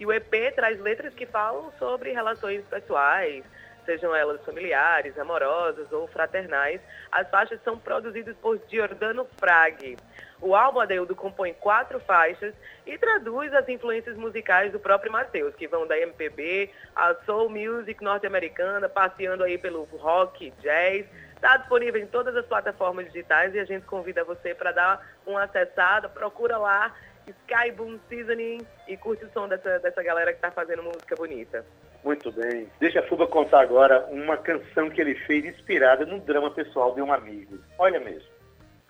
E 0.00 0.06
o 0.06 0.12
EP 0.14 0.54
traz 0.54 0.80
letras 0.80 1.12
que 1.12 1.26
falam 1.26 1.70
sobre 1.78 2.10
relações 2.12 2.64
pessoais, 2.70 3.44
sejam 3.84 4.16
elas 4.16 4.42
familiares, 4.46 5.18
amorosas 5.18 5.92
ou 5.92 6.08
fraternais. 6.08 6.80
As 7.12 7.28
faixas 7.28 7.60
são 7.62 7.78
produzidas 7.78 8.34
por 8.38 8.58
Giordano 8.66 9.26
Frag. 9.36 9.98
O 10.40 10.54
álbum 10.54 10.80
Adeildo 10.80 11.14
compõe 11.14 11.54
quatro 11.54 11.98
faixas 12.00 12.54
e 12.86 12.98
traduz 12.98 13.52
as 13.54 13.68
influências 13.68 14.16
musicais 14.16 14.72
do 14.72 14.78
próprio 14.78 15.10
Matheus, 15.10 15.54
que 15.54 15.66
vão 15.66 15.86
da 15.86 15.98
MPB 15.98 16.70
à 16.94 17.14
soul 17.24 17.48
music 17.48 18.02
norte-americana, 18.02 18.88
passeando 18.88 19.44
aí 19.44 19.56
pelo 19.56 19.84
rock, 19.84 20.52
jazz. 20.60 21.06
Está 21.34 21.56
disponível 21.56 22.00
em 22.00 22.06
todas 22.06 22.34
as 22.36 22.46
plataformas 22.46 23.06
digitais 23.06 23.54
e 23.54 23.58
a 23.58 23.64
gente 23.64 23.86
convida 23.86 24.24
você 24.24 24.54
para 24.54 24.72
dar 24.72 25.06
uma 25.26 25.44
acessada, 25.44 26.08
procura 26.08 26.58
lá 26.58 26.94
Sky 27.26 27.70
Boom 27.72 27.98
Seasoning 28.08 28.66
e 28.86 28.96
curte 28.96 29.24
o 29.24 29.30
som 29.32 29.48
dessa, 29.48 29.78
dessa 29.78 30.02
galera 30.02 30.32
que 30.32 30.38
está 30.38 30.50
fazendo 30.50 30.82
música 30.82 31.16
bonita. 31.16 31.64
Muito 32.02 32.30
bem. 32.32 32.68
Deixa 32.78 33.00
a 33.00 33.08
Fuba 33.08 33.26
contar 33.26 33.62
agora 33.62 34.06
uma 34.10 34.36
canção 34.36 34.90
que 34.90 35.00
ele 35.00 35.14
fez 35.14 35.44
inspirada 35.44 36.04
no 36.04 36.20
drama 36.20 36.50
pessoal 36.50 36.94
de 36.94 37.00
um 37.00 37.12
amigo. 37.12 37.58
Olha 37.78 37.98
mesmo. 37.98 38.28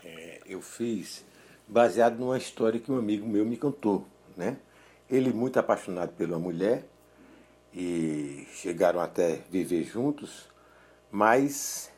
É, 0.04 0.40
eu 0.46 0.60
fiz 0.60 1.24
baseado 1.66 2.18
numa 2.18 2.38
história 2.38 2.78
que 2.78 2.90
um 2.90 2.98
amigo 2.98 3.26
meu 3.26 3.44
me 3.44 3.56
contou, 3.56 4.06
né? 4.36 4.56
Ele 5.10 5.32
muito 5.32 5.58
apaixonado 5.58 6.12
pela 6.12 6.38
mulher 6.38 6.86
e 7.72 8.46
chegaram 8.52 9.00
até 9.00 9.40
viver 9.50 9.84
juntos, 9.84 10.48
mas 11.10 11.90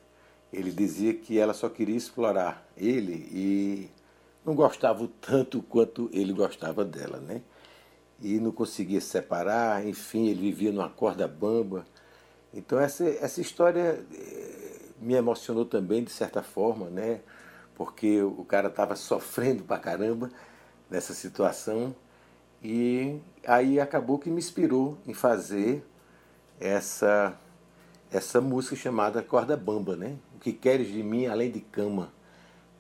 ele 0.52 0.70
dizia 0.70 1.14
que 1.14 1.38
ela 1.38 1.52
só 1.52 1.68
queria 1.68 1.96
explorar 1.96 2.66
ele 2.76 3.28
e 3.30 3.90
não 4.44 4.54
gostava 4.54 5.08
tanto 5.20 5.61
quanto 5.62 6.08
ele 6.12 6.32
gostava 6.32 6.85
dela, 6.85 7.18
né? 7.18 7.42
E 8.23 8.38
não 8.38 8.50
conseguia 8.50 9.00
se 9.00 9.08
separar, 9.08 9.87
enfim, 9.87 10.28
ele 10.28 10.40
vivia 10.40 10.73
numa 10.73 10.88
corda 10.88 11.28
bamba. 11.28 11.85
Então 12.54 12.78
essa, 12.78 13.04
essa 13.04 13.40
história 13.40 14.02
eh, 14.14 14.76
me 14.99 15.14
emocionou 15.14 15.66
também 15.66 16.02
de 16.02 16.11
certa 16.11 16.42
forma, 16.42 16.88
né? 16.88 17.20
Porque 17.76 18.23
o 18.23 18.45
cara 18.45 18.68
estava 18.68 18.97
sofrendo 18.97 19.62
pra 19.62 19.78
caramba 19.78 20.30
nessa 20.90 21.14
situação 21.14 21.95
e 22.62 23.21
aí 23.47 23.78
acabou 23.78 24.18
que 24.18 24.30
me 24.30 24.38
inspirou 24.38 24.99
em 25.06 25.14
fazer 25.14 25.85
essa 26.59 27.38
essa 28.11 28.40
música 28.40 28.76
chamada 28.76 29.23
Corda 29.23 29.56
Bamba, 29.56 29.95
né? 29.97 30.16
O 30.35 30.38
que 30.38 30.52
queres 30.52 30.88
de 30.88 31.02
mim 31.02 31.26
além 31.26 31.50
de 31.50 31.61
cama, 31.61 32.12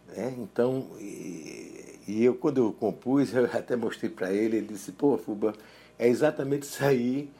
né? 0.08 0.34
Então 0.38 0.88
e, 0.98 2.00
e 2.08 2.24
eu 2.24 2.34
quando 2.34 2.58
eu 2.58 2.72
compus 2.72 3.32
eu 3.34 3.44
até 3.44 3.76
mostrei 3.76 4.10
para 4.10 4.32
ele, 4.32 4.56
ele 4.56 4.68
disse 4.68 4.92
pô 4.92 5.18
Fuba 5.18 5.52
é 5.98 6.08
exatamente 6.08 6.62
isso 6.62 6.84
aí 6.84 7.30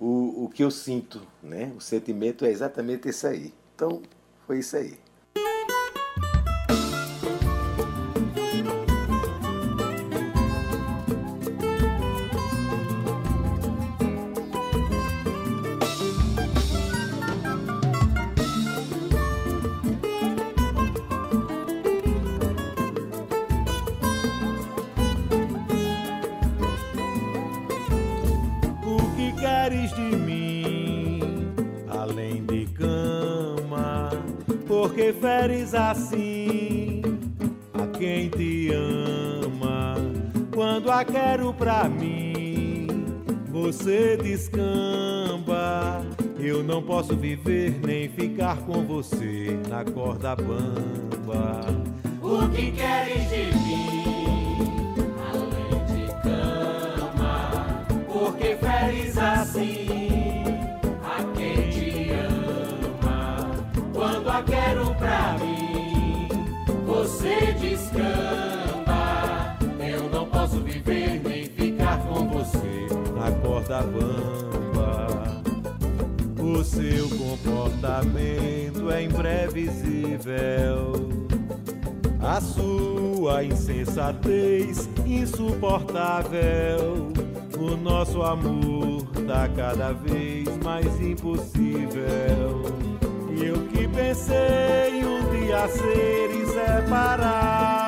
o, 0.00 0.44
o 0.44 0.48
que 0.48 0.64
eu 0.64 0.70
sinto, 0.70 1.20
né? 1.42 1.72
O 1.76 1.80
sentimento 1.80 2.44
é 2.46 2.50
exatamente 2.50 3.08
isso 3.08 3.26
aí. 3.26 3.52
Então 3.74 4.00
foi 4.46 4.60
isso 4.60 4.76
aí. 4.76 4.98
Feres 35.60 35.74
assim 35.74 37.02
a 37.74 37.86
quem 37.98 38.30
te 38.30 38.70
ama. 38.72 39.94
Quando 40.54 40.90
a 40.90 41.04
quero 41.04 41.52
pra 41.52 41.86
mim, 41.86 42.86
você 43.50 44.16
descamba. 44.16 46.00
Eu 46.38 46.62
não 46.64 46.82
posso 46.82 47.14
viver 47.14 47.78
nem 47.84 48.08
ficar 48.08 48.56
com 48.62 48.86
você 48.86 49.58
na 49.68 49.84
corda 49.84 50.34
bamba. 50.34 51.60
O 52.22 52.48
que 52.48 52.72
queres 52.72 53.28
de 53.28 53.54
mim, 53.58 54.94
além 55.30 55.84
de 55.84 56.06
cama? 56.22 57.86
Porque 58.10 58.56
feres 58.56 59.18
assim 59.18 59.89
O 76.38 76.64
seu 76.64 77.08
comportamento 77.10 78.90
é 78.90 79.02
imprevisível. 79.02 81.08
A 82.20 82.40
sua 82.40 83.44
insensatez 83.44 84.88
insuportável. 85.06 87.12
O 87.58 87.76
nosso 87.76 88.22
amor 88.22 89.02
tá 89.26 89.48
cada 89.48 89.92
vez 89.92 90.48
mais 90.62 91.00
impossível. 91.00 92.62
E 93.30 93.44
eu 93.44 93.66
que 93.68 93.88
pensei 93.88 95.04
um 95.04 95.30
dia 95.30 95.66
ser 95.68 96.30
inseparável, 96.42 97.79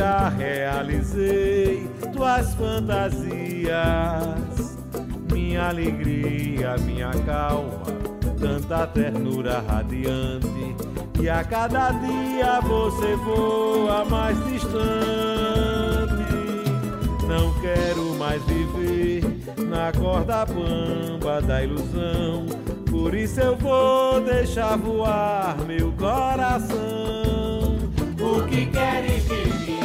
já 0.00 0.30
realizei 0.30 1.86
tuas 2.14 2.54
fantasias, 2.54 3.68
minha 5.30 5.68
alegria, 5.68 6.74
minha 6.78 7.10
calma, 7.26 7.82
tanta 8.40 8.86
ternura 8.86 9.62
radiante. 9.68 10.74
E 11.20 11.28
a 11.28 11.44
cada 11.44 11.90
dia 11.90 12.62
você 12.62 13.14
voa 13.16 14.06
mais 14.06 14.42
distante. 14.46 14.80
Não 17.28 17.52
quero 17.60 18.14
mais 18.14 18.42
viver 18.44 19.22
na 19.68 19.92
corda 19.92 20.46
bamba 20.46 21.42
da 21.42 21.62
ilusão. 21.62 22.46
Por 22.90 23.14
isso 23.14 23.38
eu 23.38 23.54
vou 23.54 24.18
deixar 24.22 24.78
voar 24.78 25.58
meu 25.66 25.92
coração. 25.92 27.76
O 28.18 28.46
que 28.48 28.64
queres 28.64 29.24
de 29.28 29.70
mim? 29.70 29.79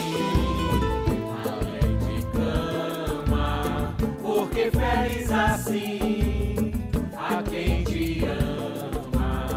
Feres 4.72 5.32
assim 5.32 6.72
a 7.18 7.44
quem 7.44 7.84
te 7.84 8.26
ama. 8.26 9.50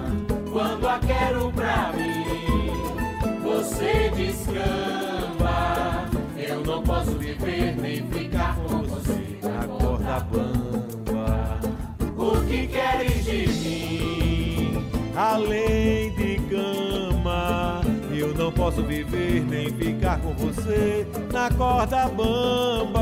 Quando 0.52 0.88
a 0.88 0.98
quero 0.98 1.52
pra 1.52 1.92
mim, 1.92 2.72
você 3.42 4.10
descansa 4.16 5.08
não 6.68 6.82
posso 6.82 7.12
viver 7.12 7.74
nem 7.76 8.06
ficar 8.08 8.54
com 8.56 8.82
você 8.82 9.38
na 9.42 9.66
corda 9.66 10.20
bamba. 10.20 11.58
O 12.14 12.44
que 12.46 12.66
queres 12.66 13.24
de 13.24 13.48
mim? 13.48 14.86
Além 15.16 16.14
de 16.14 16.38
cama, 16.50 17.80
eu 18.14 18.34
não 18.34 18.52
posso 18.52 18.82
viver 18.82 19.42
nem 19.44 19.70
ficar 19.72 20.20
com 20.20 20.34
você 20.34 21.06
na 21.32 21.50
corda 21.50 22.06
bamba. 22.10 22.98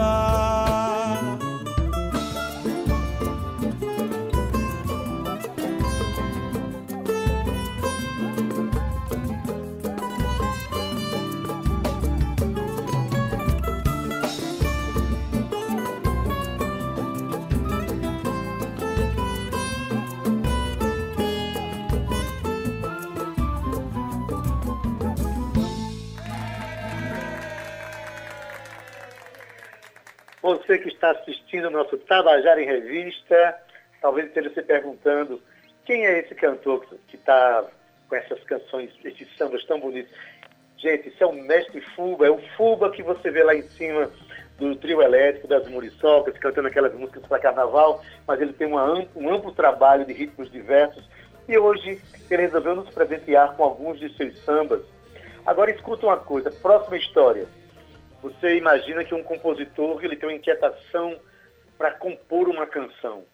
Você 30.47 30.79
que 30.79 30.91
está 30.91 31.11
assistindo 31.11 31.67
o 31.67 31.71
nosso 31.73 31.99
Tabajara 31.99 32.63
em 32.63 32.67
Revista, 32.67 33.59
talvez 34.01 34.29
esteja 34.29 34.49
se 34.51 34.63
perguntando 34.63 35.43
quem 35.85 36.07
é 36.07 36.21
esse 36.21 36.37
cantor 36.37 36.87
que 37.09 37.17
está 37.17 37.65
com 38.09 38.15
essas 38.15 38.41
canções, 38.45 38.93
esses 39.05 39.27
sambas 39.37 39.65
tão 39.65 39.81
bonitos. 39.81 40.13
Gente, 40.79 41.09
isso 41.09 41.21
é 41.21 41.27
o 41.27 41.33
mestre 41.33 41.81
Fuba, 41.81 42.29
é 42.29 42.31
o 42.31 42.39
Fuba 42.57 42.93
que 42.93 43.03
você 43.03 43.29
vê 43.29 43.43
lá 43.43 43.57
em 43.57 43.63
cima 43.63 44.09
do 44.57 44.77
trio 44.77 45.03
elétrico 45.03 45.49
das 45.49 45.67
Muriçocas, 45.67 46.39
cantando 46.39 46.69
aquelas 46.69 46.95
músicas 46.95 47.27
para 47.27 47.41
carnaval, 47.41 48.05
mas 48.25 48.41
ele 48.41 48.53
tem 48.53 48.69
uma, 48.69 49.05
um 49.17 49.35
amplo 49.35 49.51
trabalho 49.51 50.05
de 50.05 50.13
ritmos 50.13 50.49
diversos 50.49 51.05
e 51.49 51.59
hoje 51.59 52.01
ele 52.31 52.43
resolveu 52.43 52.77
nos 52.77 52.91
presentear 52.91 53.57
com 53.57 53.65
alguns 53.65 53.99
de 53.99 54.17
seus 54.17 54.39
sambas. 54.45 54.83
Agora 55.45 55.73
escuta 55.73 56.07
uma 56.07 56.19
coisa, 56.19 56.53
próxima 56.53 56.99
história. 56.99 57.49
Você 58.27 58.57
imagina 58.57 59.05
que 59.05 59.15
um 59.15 59.23
compositor 59.23 60.05
ele 60.05 60.17
tem 60.17 60.29
uma 60.29 60.35
inquietação 60.35 61.17
para 61.79 61.93
compor 61.93 62.49
uma 62.49 62.67
canção. 62.67 63.25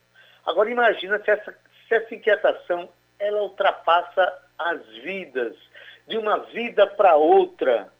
Agora 0.45 0.71
imagina 0.71 1.19
se 1.25 1.31
essa, 1.31 1.57
se 1.89 1.95
essa 1.95 2.15
inquietação 2.15 2.91
ela 3.19 3.43
ultrapassa 3.43 4.31
as 4.59 4.87
vidas, 5.03 5.57
de 6.07 6.19
uma 6.19 6.39
vida 6.39 6.87
para 6.87 7.17
outra. 7.17 7.91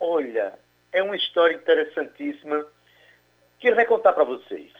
Olha, 0.00 0.58
é 0.92 1.00
uma 1.00 1.14
história 1.14 1.54
interessantíssima 1.54 2.66
que 3.60 3.68
ele 3.68 3.76
vai 3.76 3.86
contar 3.86 4.12
para 4.12 4.24
vocês. 4.24 4.72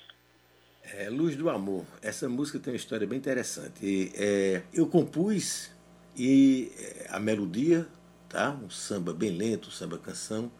É, 0.96 1.08
Luz 1.08 1.36
do 1.36 1.48
Amor. 1.48 1.84
Essa 2.02 2.28
música 2.28 2.58
tem 2.58 2.72
uma 2.72 2.76
história 2.76 3.06
bem 3.06 3.18
interessante. 3.18 3.84
E, 3.84 4.12
é, 4.16 4.62
eu 4.74 4.88
compus 4.88 5.70
e 6.16 6.72
é, 6.76 7.06
a 7.10 7.20
melodia, 7.20 7.86
tá? 8.28 8.50
um 8.50 8.70
samba 8.70 9.12
bem 9.12 9.30
lento, 9.30 9.68
um 9.68 9.70
samba 9.70 9.96
canção, 9.96 10.50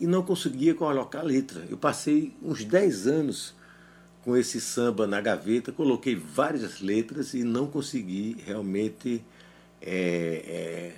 e 0.00 0.06
não 0.06 0.22
conseguia 0.22 0.74
colocar 0.74 1.22
letra. 1.22 1.64
Eu 1.68 1.76
passei 1.76 2.34
uns 2.42 2.64
10 2.64 3.06
anos 3.06 3.54
com 4.24 4.36
esse 4.36 4.60
samba 4.60 5.06
na 5.06 5.20
gaveta, 5.20 5.70
coloquei 5.70 6.16
várias 6.16 6.80
letras 6.80 7.32
e 7.32 7.44
não 7.44 7.68
consegui 7.68 8.36
realmente 8.44 9.24
é, 9.80 10.42
é, 10.46 10.92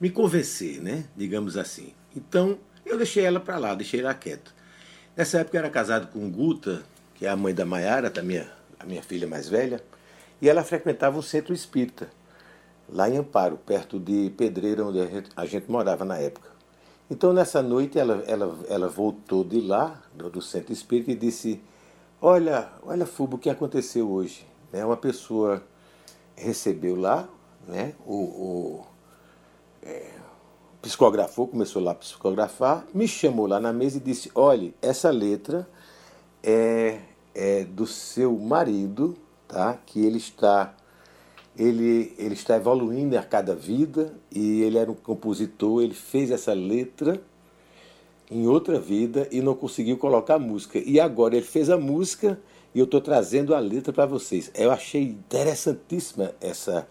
me 0.00 0.10
convencer, 0.10 0.80
né? 0.80 1.04
digamos 1.14 1.56
assim. 1.56 1.92
Então 2.16 2.58
eu 2.84 2.96
deixei 2.96 3.24
ela 3.24 3.40
para 3.40 3.58
lá, 3.58 3.74
deixei 3.74 4.00
ela 4.00 4.14
quieta. 4.14 4.50
Nessa 5.14 5.40
época 5.40 5.56
eu 5.56 5.60
era 5.60 5.70
casado 5.70 6.08
com 6.08 6.30
Guta, 6.30 6.82
que 7.14 7.26
é 7.26 7.28
a 7.28 7.36
mãe 7.36 7.54
da 7.54 7.66
Maiara, 7.66 8.08
da 8.08 8.22
minha, 8.22 8.50
a 8.78 8.84
minha 8.84 9.02
filha 9.02 9.26
mais 9.26 9.48
velha, 9.48 9.82
e 10.40 10.48
ela 10.48 10.64
frequentava 10.64 11.18
um 11.18 11.22
centro 11.22 11.54
espírita, 11.54 12.08
lá 12.88 13.08
em 13.08 13.18
Amparo, 13.18 13.56
perto 13.56 13.98
de 13.98 14.30
Pedreira, 14.36 14.84
onde 14.84 15.00
a 15.00 15.06
a 15.34 15.46
gente 15.46 15.70
morava 15.70 16.04
na 16.04 16.18
época. 16.18 16.55
Então, 17.08 17.32
nessa 17.32 17.62
noite, 17.62 17.98
ela, 17.98 18.24
ela, 18.26 18.58
ela 18.68 18.88
voltou 18.88 19.44
de 19.44 19.60
lá, 19.60 20.02
do, 20.12 20.42
centro 20.42 20.72
espírita, 20.72 21.12
e 21.12 21.14
disse: 21.14 21.60
Olha, 22.20 22.68
olha, 22.82 23.06
Fubo, 23.06 23.36
o 23.36 23.38
que 23.38 23.48
aconteceu 23.48 24.10
hoje? 24.10 24.44
Né, 24.72 24.84
uma 24.84 24.96
pessoa 24.96 25.62
recebeu 26.34 26.96
lá, 26.96 27.28
né, 27.68 27.94
o, 28.04 28.14
o 28.14 28.86
é, 29.84 30.10
psicografou, 30.82 31.46
começou 31.46 31.80
lá 31.80 31.92
a 31.92 31.94
psicografar, 31.94 32.84
me 32.92 33.06
chamou 33.06 33.46
lá 33.46 33.60
na 33.60 33.72
mesa 33.72 33.98
e 33.98 34.00
disse: 34.00 34.30
Olha, 34.34 34.74
essa 34.82 35.10
letra 35.10 35.68
é, 36.42 37.00
é 37.32 37.64
do 37.64 37.86
seu 37.86 38.36
marido, 38.36 39.16
tá? 39.46 39.78
que 39.86 40.04
ele 40.04 40.18
está 40.18 40.74
ele, 41.58 42.14
ele 42.18 42.34
está 42.34 42.56
evoluindo 42.56 43.18
a 43.18 43.22
cada 43.22 43.54
vida 43.54 44.12
e 44.30 44.62
ele 44.62 44.76
era 44.76 44.90
um 44.90 44.94
compositor, 44.94 45.82
ele 45.82 45.94
fez 45.94 46.30
essa 46.30 46.52
letra 46.52 47.20
em 48.30 48.46
outra 48.46 48.78
vida 48.78 49.26
e 49.30 49.40
não 49.40 49.54
conseguiu 49.54 49.96
colocar 49.96 50.38
música. 50.38 50.78
E 50.78 51.00
agora 51.00 51.36
ele 51.36 51.46
fez 51.46 51.70
a 51.70 51.78
música 51.78 52.38
e 52.74 52.78
eu 52.78 52.84
estou 52.84 53.00
trazendo 53.00 53.54
a 53.54 53.58
letra 53.58 53.92
para 53.92 54.04
vocês. 54.04 54.50
Eu 54.54 54.70
achei 54.70 55.02
interessantíssima 55.02 56.34
essa, 56.40 56.86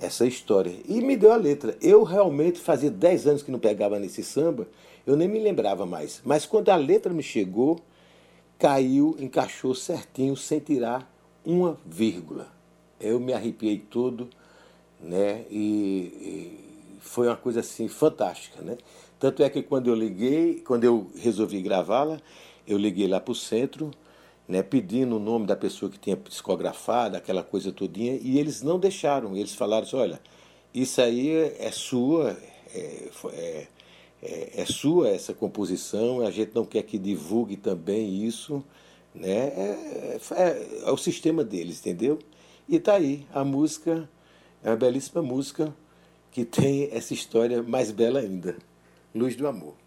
essa 0.00 0.26
história. 0.26 0.74
E 0.88 1.00
me 1.00 1.16
deu 1.16 1.32
a 1.32 1.36
letra. 1.36 1.76
Eu 1.80 2.02
realmente 2.02 2.58
fazia 2.58 2.90
10 2.90 3.26
anos 3.26 3.42
que 3.42 3.52
não 3.52 3.58
pegava 3.58 3.98
nesse 4.00 4.24
samba, 4.24 4.66
eu 5.06 5.16
nem 5.16 5.28
me 5.28 5.38
lembrava 5.38 5.86
mais. 5.86 6.20
Mas 6.24 6.44
quando 6.44 6.70
a 6.70 6.76
letra 6.76 7.12
me 7.12 7.22
chegou, 7.22 7.78
caiu, 8.58 9.16
encaixou 9.20 9.74
certinho, 9.74 10.36
sem 10.36 10.58
tirar 10.58 11.08
uma 11.44 11.78
vírgula 11.84 12.61
eu 13.02 13.20
me 13.20 13.32
arrepiei 13.32 13.78
todo, 13.78 14.28
né? 15.00 15.44
E, 15.50 15.58
e, 15.58 16.98
foi 17.00 17.26
uma 17.26 17.36
coisa 17.36 17.60
assim 17.60 17.88
fantástica, 17.88 18.62
né? 18.62 18.78
Tanto 19.18 19.42
é 19.42 19.50
que 19.50 19.62
quando 19.62 19.88
eu 19.88 19.94
liguei, 19.94 20.60
quando 20.60 20.84
eu 20.84 21.10
resolvi 21.16 21.60
gravá-la, 21.60 22.20
eu 22.66 22.78
liguei 22.78 23.06
lá 23.06 23.20
para 23.20 23.32
o 23.32 23.34
centro, 23.34 23.90
né, 24.48 24.62
pedindo 24.62 25.16
o 25.16 25.20
nome 25.20 25.46
da 25.46 25.56
pessoa 25.56 25.90
que 25.90 25.98
tinha 25.98 26.16
psicografado, 26.16 27.16
aquela 27.16 27.42
coisa 27.42 27.72
todinha, 27.72 28.18
e 28.20 28.38
eles 28.38 28.62
não 28.62 28.78
deixaram. 28.78 29.36
Eles 29.36 29.54
falaram 29.54 29.86
assim, 29.86 29.96
olha, 29.96 30.20
isso 30.74 31.00
aí 31.00 31.30
é 31.58 31.70
sua, 31.70 32.36
é, 32.74 33.08
é, 33.32 33.66
é, 34.22 34.50
é 34.62 34.66
sua 34.66 35.08
essa 35.08 35.32
composição, 35.34 36.20
a 36.20 36.30
gente 36.30 36.54
não 36.54 36.64
quer 36.64 36.82
que 36.82 36.98
divulgue 36.98 37.56
também 37.56 38.24
isso, 38.24 38.64
né? 39.14 39.48
É, 39.48 40.18
é, 40.32 40.80
é 40.84 40.90
o 40.90 40.96
sistema 40.96 41.44
deles, 41.44 41.80
entendeu? 41.80 42.18
E 42.68 42.78
tá 42.78 42.94
aí, 42.94 43.26
a 43.34 43.44
música 43.44 44.08
é 44.62 44.70
uma 44.70 44.76
belíssima 44.76 45.20
música 45.20 45.74
que 46.30 46.44
tem 46.44 46.88
essa 46.92 47.12
história 47.12 47.62
mais 47.62 47.90
bela 47.90 48.20
ainda, 48.20 48.56
Luz 49.14 49.34
do 49.36 49.46
Amor. 49.46 49.81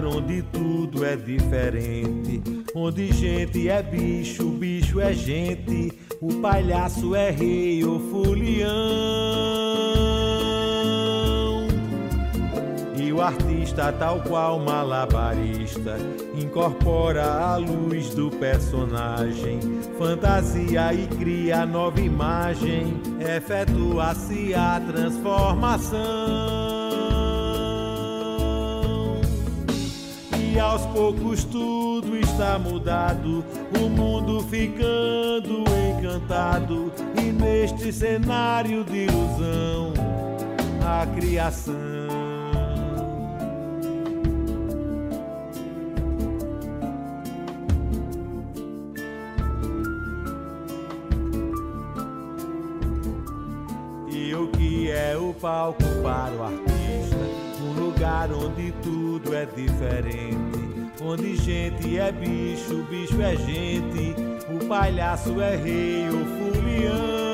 Lugar 0.00 0.04
onde 0.04 0.42
tudo 0.42 1.04
é 1.04 1.16
diferente, 1.16 2.42
onde 2.74 3.12
gente 3.12 3.68
é 3.68 3.82
bicho, 3.82 4.44
bicho 4.50 5.00
é 5.00 5.12
gente, 5.12 5.92
o 6.20 6.34
palhaço 6.40 7.14
é 7.14 7.30
rei 7.30 7.84
ou 7.84 7.98
folião 8.10 9.58
o 13.18 13.20
artista, 13.20 13.92
tal 13.92 14.20
qual 14.20 14.60
malabarista, 14.60 15.96
incorpora 16.40 17.24
a 17.24 17.56
luz 17.56 18.14
do 18.14 18.30
personagem, 18.30 19.58
fantasia 19.98 20.94
e 20.94 21.04
cria 21.08 21.66
nova 21.66 22.00
imagem, 22.00 23.00
efetua-se 23.18 24.54
a 24.54 24.80
transformação. 24.86 26.67
E 30.58 30.60
aos 30.60 30.84
poucos 30.86 31.44
tudo 31.44 32.16
está 32.16 32.58
mudado, 32.58 33.44
o 33.80 33.88
mundo 33.88 34.42
ficando 34.42 35.62
encantado, 35.96 36.92
e 37.16 37.30
neste 37.30 37.92
cenário 37.92 38.82
de 38.82 39.04
ilusão, 39.04 39.92
a 40.84 41.06
criação. 41.14 42.18
Palco 55.40 55.84
para 56.02 56.34
o 56.34 56.42
artista, 56.42 57.16
um 57.62 57.84
lugar 57.84 58.28
onde 58.32 58.72
tudo 58.82 59.17
é 59.34 59.46
diferente, 59.46 60.92
onde 61.02 61.36
gente 61.36 61.98
é 61.98 62.10
bicho, 62.12 62.84
bicho 62.90 63.20
é 63.20 63.36
gente, 63.36 64.14
o 64.50 64.66
palhaço 64.66 65.40
é 65.40 65.56
rei, 65.56 66.08
o 66.08 66.24
fulião. 66.36 67.28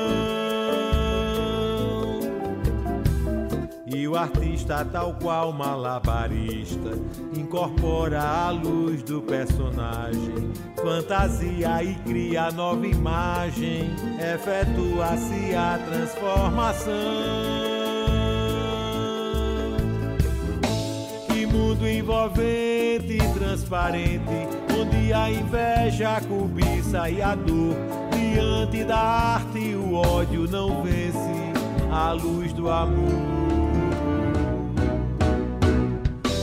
E 3.85 4.07
o 4.07 4.15
artista, 4.15 4.83
tal 4.85 5.13
qual 5.15 5.51
malabarista, 5.51 6.91
incorpora 7.35 8.21
a 8.21 8.49
luz 8.49 9.01
do 9.03 9.21
personagem, 9.21 10.51
fantasia 10.81 11.83
e 11.83 11.95
cria 12.03 12.51
nova 12.51 12.85
imagem, 12.85 13.89
efetua-se 14.19 15.55
a 15.55 15.79
transformação. 15.85 17.74
Envolvente 22.05 23.13
e 23.13 23.33
transparente, 23.33 24.47
onde 24.79 25.11
a 25.11 25.31
inveja, 25.31 26.17
a 26.17 26.21
cobiça 26.21 27.09
e 27.09 27.19
a 27.19 27.33
dor, 27.33 27.75
diante 28.11 28.83
da 28.83 28.95
arte 28.95 29.73
o 29.73 29.95
ódio 29.95 30.47
não 30.47 30.83
vence 30.83 31.51
a 31.91 32.11
luz 32.11 32.53
do 32.53 32.69
amor. 32.69 33.09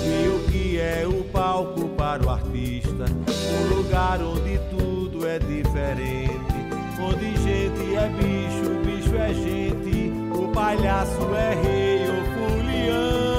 E 0.05 0.29
o 0.29 0.51
que 0.51 0.81
é 0.81 1.07
o 1.07 1.23
palco 1.31 1.91
para 1.91 2.27
o 2.27 2.29
artista? 2.29 3.05
Um 3.05 3.77
lugar 3.77 4.21
onde 4.21 4.59
tudo 4.77 5.29
é 5.29 5.39
diferente, 5.39 6.35
onde 7.01 7.37
gente 7.37 7.95
é 7.95 8.09
bicho, 8.09 8.81
bicho 8.85 9.17
é 9.17 9.33
gente, 9.33 10.13
o 10.37 10.49
palhaço 10.49 11.23
é 11.37 11.55
rei, 11.55 12.09
o 12.09 12.25
folião. 12.35 13.32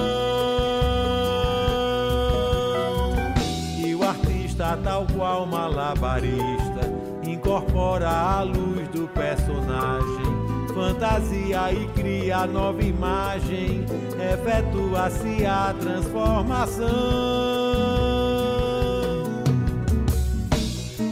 Tal 4.77 5.05
qual 5.15 5.45
malabarista, 5.45 6.81
incorpora 7.23 8.09
a 8.09 8.41
luz 8.43 8.87
do 8.89 9.07
personagem, 9.09 10.25
fantasia 10.73 11.71
e 11.71 11.87
cria 11.93 12.45
nova 12.47 12.81
imagem, 12.83 13.85
efetua-se 14.33 15.45
a 15.45 15.73
transformação. 15.79 16.87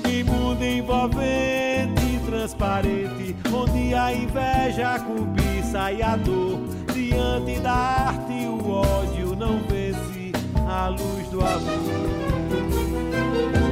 Que 0.04 0.24
mundo 0.24 0.64
envolvente 0.64 2.02
e 2.06 2.20
transparente, 2.26 3.36
onde 3.54 3.94
a 3.94 4.14
inveja, 4.14 4.96
a 4.96 5.00
cobiça 5.00 5.92
e 5.92 6.02
a 6.02 6.16
dor, 6.16 6.60
diante 6.94 7.60
da 7.60 7.74
arte 7.74 8.46
o 8.46 8.72
ódio 8.72 9.36
não 9.36 9.60
vence 9.68 10.32
a 10.68 10.88
luz 10.88 11.28
do 11.30 11.42
amor. 11.42 12.31
Transparente, 13.10 13.71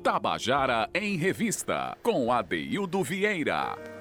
Tabajara 0.02 0.88
em 0.94 1.16
Revista, 1.16 1.96
com 2.02 2.32
Adeildo 2.32 3.02
Vieira. 3.02 3.97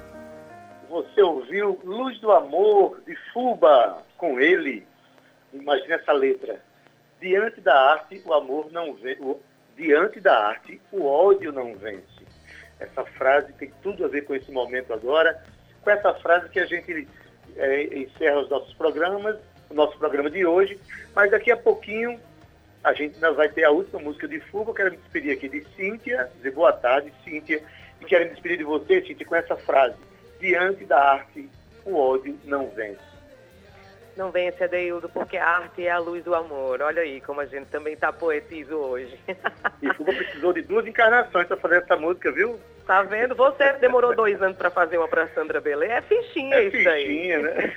Ouviu 1.28 1.78
Luz 1.84 2.18
do 2.20 2.32
Amor, 2.32 3.02
de 3.06 3.14
Fuba, 3.34 4.02
com 4.18 4.40
ele. 4.40 4.88
Imagina 5.52 5.96
essa 5.96 6.14
letra. 6.14 6.62
Diante 7.20 7.60
da 7.60 7.92
arte, 7.92 8.22
o 8.26 8.34
amor 8.34 8.72
não 8.72 8.94
vence. 8.94 9.38
Diante 9.76 10.22
da 10.22 10.48
arte, 10.48 10.80
o 10.90 11.06
ódio 11.06 11.52
não 11.52 11.76
vence. 11.76 12.26
Essa 12.80 13.04
frase 13.04 13.52
tem 13.54 13.74
tudo 13.84 14.06
a 14.06 14.08
ver 14.08 14.22
com 14.22 14.36
esse 14.36 14.50
momento 14.52 14.94
agora, 14.94 15.44
com 15.82 15.90
essa 15.90 16.14
frase 16.14 16.48
que 16.48 16.62
a 16.62 16.66
gente 16.66 17.08
é, 17.58 17.84
encerra 17.98 18.40
os 18.40 18.50
nossos 18.50 18.74
programas, 18.76 19.36
o 19.70 19.74
nosso 19.74 19.98
programa 19.98 20.30
de 20.30 20.46
hoje, 20.46 20.80
mas 21.14 21.30
daqui 21.30 21.52
a 21.52 21.58
pouquinho 21.58 22.18
a 22.84 22.94
gente 22.94 23.16
ainda 23.16 23.34
vai 23.34 23.50
ter 23.50 23.66
a 23.66 23.72
última 23.72 24.00
música 24.00 24.28
de 24.30 24.40
fuga. 24.40 24.70
Eu 24.70 24.76
quero 24.76 24.92
me 24.92 24.98
despedir 24.98 25.34
aqui 25.34 25.50
de 25.50 25.66
Cíntia, 25.76 26.32
dizer 26.38 26.52
boa 26.52 26.72
tarde, 26.72 27.12
Cíntia, 27.26 27.62
e 28.00 28.06
quero 28.06 28.26
me 28.26 28.32
despedir 28.32 28.60
de 28.60 28.64
você, 28.64 29.02
Cíntia, 29.02 29.26
com 29.26 29.36
essa 29.36 29.58
frase: 29.58 29.98
Diante 30.40 30.86
da 30.86 31.14
arte, 31.14 31.50
o 31.86 31.96
ódio 31.96 32.38
não 32.46 32.70
vence. 32.70 33.08
Não 34.18 34.32
vence, 34.32 34.64
Adeildo, 34.64 35.08
porque 35.10 35.38
a 35.38 35.48
arte 35.48 35.86
é 35.86 35.92
a 35.92 36.00
luz 36.00 36.24
do 36.24 36.34
amor. 36.34 36.82
Olha 36.82 37.04
aí 37.04 37.22
como 37.22 37.40
a 37.40 37.46
gente 37.46 37.68
também 37.68 37.94
está 37.94 38.12
poetizo 38.12 38.76
hoje. 38.76 39.18
E 39.82 39.94
Fuba 39.94 40.12
precisou 40.12 40.52
de 40.54 40.64
duas 40.64 40.88
encarnações 40.88 41.48
para 41.48 41.58
fazer 41.58 41.84
essa 41.84 41.96
música, 41.96 42.32
viu? 42.32 42.60
Tá 42.88 43.04
vendo? 43.04 43.36
Você 43.36 43.74
demorou 43.74 44.16
dois 44.16 44.42
anos 44.42 44.58
para 44.58 44.72
fazer 44.72 44.98
uma 44.98 45.08
para 45.08 45.28
Sandra 45.30 45.62
Belê. 45.62 45.88
É 45.88 46.02
fichinha 46.02 46.56
é 46.56 46.64
isso. 46.64 46.78
Fichinha, 46.78 47.40
né? 47.40 47.74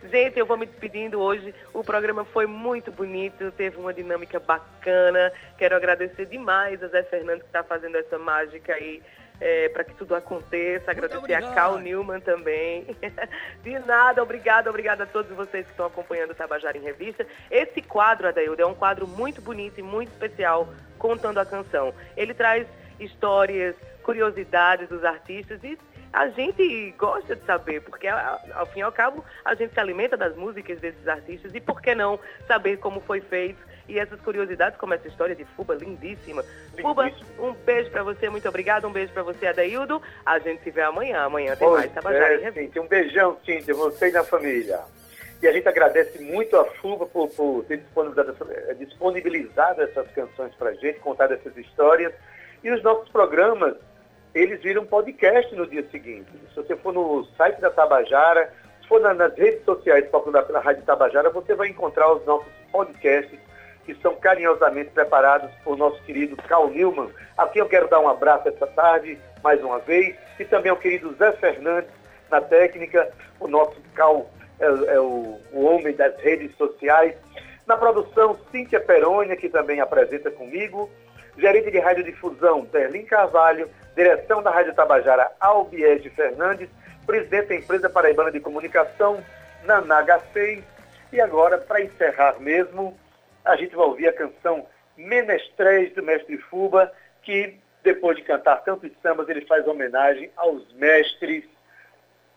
Gente, 0.10 0.38
eu 0.38 0.46
vou 0.46 0.56
me 0.56 0.64
despedindo 0.64 1.20
hoje. 1.20 1.52
O 1.74 1.84
programa 1.84 2.24
foi 2.24 2.46
muito 2.46 2.90
bonito, 2.90 3.52
teve 3.52 3.76
uma 3.76 3.92
dinâmica 3.92 4.40
bacana. 4.40 5.32
Quero 5.58 5.76
agradecer 5.76 6.24
demais 6.26 6.82
a 6.82 6.88
Zé 6.88 7.02
Fernandes 7.02 7.42
que 7.42 7.48
está 7.48 7.62
fazendo 7.62 7.96
essa 7.96 8.16
mágica 8.16 8.72
aí. 8.72 9.02
É, 9.40 9.70
para 9.70 9.84
que 9.84 9.94
tudo 9.94 10.14
aconteça. 10.14 10.90
Agradecer 10.90 11.32
a 11.32 11.54
Cal 11.54 11.78
Newman 11.78 12.20
também. 12.20 12.84
De 13.64 13.78
nada, 13.80 14.22
obrigada, 14.22 14.68
obrigada 14.68 15.04
a 15.04 15.06
todos 15.06 15.34
vocês 15.34 15.64
que 15.64 15.70
estão 15.70 15.86
acompanhando 15.86 16.32
o 16.32 16.34
Tabajara 16.34 16.76
em 16.76 16.82
Revista. 16.82 17.26
Esse 17.50 17.80
quadro, 17.80 18.28
Adaildo, 18.28 18.60
é 18.60 18.66
um 18.66 18.74
quadro 18.74 19.08
muito 19.08 19.40
bonito 19.40 19.80
e 19.80 19.82
muito 19.82 20.10
especial, 20.10 20.68
contando 20.98 21.38
a 21.38 21.46
canção. 21.46 21.94
Ele 22.16 22.34
traz 22.34 22.66
histórias, 22.98 23.74
curiosidades 24.02 24.88
dos 24.88 25.04
artistas 25.04 25.62
e 25.64 25.78
a 26.12 26.28
gente 26.28 26.92
gosta 26.98 27.36
de 27.36 27.44
saber, 27.44 27.82
porque 27.82 28.08
ao 28.08 28.66
fim 28.66 28.80
e 28.80 28.82
ao 28.82 28.90
cabo 28.90 29.24
a 29.44 29.54
gente 29.54 29.72
se 29.72 29.80
alimenta 29.80 30.16
das 30.16 30.34
músicas 30.34 30.80
desses 30.80 31.06
artistas 31.06 31.54
e 31.54 31.60
por 31.60 31.80
que 31.80 31.94
não 31.94 32.18
saber 32.48 32.78
como 32.78 33.00
foi 33.00 33.20
feito 33.20 33.69
e 33.90 33.98
essas 33.98 34.20
curiosidades, 34.20 34.78
como 34.78 34.94
essa 34.94 35.08
história 35.08 35.34
de 35.34 35.44
Fuba, 35.56 35.74
lindíssima. 35.74 36.42
lindíssima. 36.42 36.88
Fuba, 36.88 37.12
um 37.40 37.52
beijo 37.52 37.90
para 37.90 38.04
você, 38.04 38.30
muito 38.30 38.48
obrigado. 38.48 38.86
Um 38.86 38.92
beijo 38.92 39.12
para 39.12 39.24
você, 39.24 39.48
Adaildo. 39.48 40.00
A 40.24 40.38
gente 40.38 40.62
se 40.62 40.70
vê 40.70 40.82
amanhã. 40.82 41.22
Amanhã 41.22 41.56
tem 41.56 41.66
pois 41.66 41.80
mais 41.80 41.92
Tabajara 41.92 42.40
é, 42.40 42.52
Cíntia, 42.52 42.80
Um 42.80 42.86
beijão, 42.86 43.36
Cíntia, 43.44 43.74
você 43.74 44.08
e 44.08 44.12
na 44.12 44.22
família. 44.22 44.80
E 45.42 45.48
a 45.48 45.52
gente 45.52 45.68
agradece 45.68 46.22
muito 46.22 46.56
a 46.56 46.64
Fuba 46.64 47.06
por, 47.06 47.28
por 47.30 47.64
ter 47.64 47.78
disponibilizado, 47.78 48.52
eh, 48.52 48.74
disponibilizado 48.74 49.82
essas 49.82 50.08
canções 50.12 50.54
para 50.54 50.70
a 50.70 50.74
gente, 50.74 51.00
contado 51.00 51.32
essas 51.32 51.56
histórias. 51.56 52.12
E 52.62 52.70
os 52.70 52.82
nossos 52.82 53.08
programas, 53.08 53.74
eles 54.34 54.62
viram 54.62 54.86
podcast 54.86 55.52
no 55.56 55.66
dia 55.66 55.84
seguinte. 55.90 56.30
Se 56.50 56.56
você 56.56 56.76
for 56.76 56.92
no 56.92 57.24
site 57.36 57.60
da 57.60 57.70
Tabajara, 57.70 58.52
se 58.82 58.86
for 58.86 59.00
nas 59.00 59.34
redes 59.36 59.64
sociais 59.64 60.08
da, 60.10 60.42
pela 60.42 60.60
Rádio 60.60 60.84
Tabajara, 60.84 61.30
você 61.30 61.54
vai 61.54 61.68
encontrar 61.68 62.12
os 62.12 62.24
nossos 62.24 62.52
podcasts 62.70 63.49
que 63.94 64.00
são 64.00 64.14
carinhosamente 64.14 64.90
preparados 64.90 65.50
por 65.64 65.76
nosso 65.76 66.00
querido 66.04 66.36
Carl 66.36 66.70
Newman, 66.70 67.10
a 67.36 67.48
quem 67.48 67.60
eu 67.60 67.68
quero 67.68 67.88
dar 67.88 67.98
um 67.98 68.08
abraço 68.08 68.48
essa 68.48 68.66
tarde, 68.68 69.18
mais 69.42 69.60
uma 69.64 69.80
vez, 69.80 70.14
e 70.38 70.44
também 70.44 70.70
ao 70.70 70.76
querido 70.76 71.12
Zé 71.14 71.32
Fernandes, 71.32 71.90
na 72.30 72.40
técnica, 72.40 73.10
o 73.40 73.48
nosso 73.48 73.80
Carl 73.94 74.30
é, 74.60 74.94
é 74.94 75.00
o, 75.00 75.40
o, 75.52 75.64
homem 75.64 75.92
das 75.92 76.16
redes 76.20 76.56
sociais. 76.56 77.16
Na 77.66 77.76
produção, 77.76 78.38
Cíntia 78.52 78.78
Perônia, 78.78 79.36
que 79.36 79.48
também 79.48 79.80
apresenta 79.80 80.30
comigo, 80.30 80.88
gerente 81.36 81.72
de 81.72 81.80
radiodifusão, 81.80 82.62
Berlim 82.62 83.04
Carvalho, 83.04 83.68
direção 83.96 84.40
da 84.40 84.52
Rádio 84.52 84.72
Tabajara, 84.72 85.32
Albiege 85.40 86.10
Fernandes, 86.10 86.68
presidente 87.04 87.48
da 87.48 87.56
empresa 87.56 87.90
paraibana 87.90 88.30
de 88.30 88.38
comunicação, 88.38 89.20
Nanaga 89.64 90.20
6, 90.32 90.62
e 91.12 91.20
agora, 91.20 91.58
para 91.58 91.82
encerrar 91.82 92.38
mesmo, 92.38 92.96
a 93.50 93.56
gente 93.56 93.74
vai 93.74 93.86
ouvir 93.86 94.08
a 94.08 94.12
canção 94.12 94.66
Menestréis 94.96 95.94
do 95.94 96.02
Mestre 96.02 96.36
Fuba, 96.38 96.92
que 97.22 97.58
depois 97.82 98.16
de 98.16 98.22
cantar 98.22 98.56
tantos 98.64 98.90
sambas, 99.02 99.28
ele 99.28 99.46
faz 99.46 99.66
homenagem 99.66 100.30
aos 100.36 100.70
mestres 100.74 101.44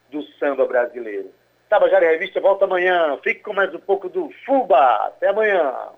do 0.09 0.23
samba 0.39 0.65
brasileiro. 0.65 1.31
Tabajara 1.69 2.09
Revista 2.09 2.39
volta 2.39 2.65
amanhã. 2.65 3.17
Fique 3.23 3.41
com 3.41 3.53
mais 3.53 3.73
um 3.73 3.79
pouco 3.79 4.07
do 4.07 4.29
Fuba. 4.45 5.07
Até 5.07 5.27
amanhã. 5.29 5.89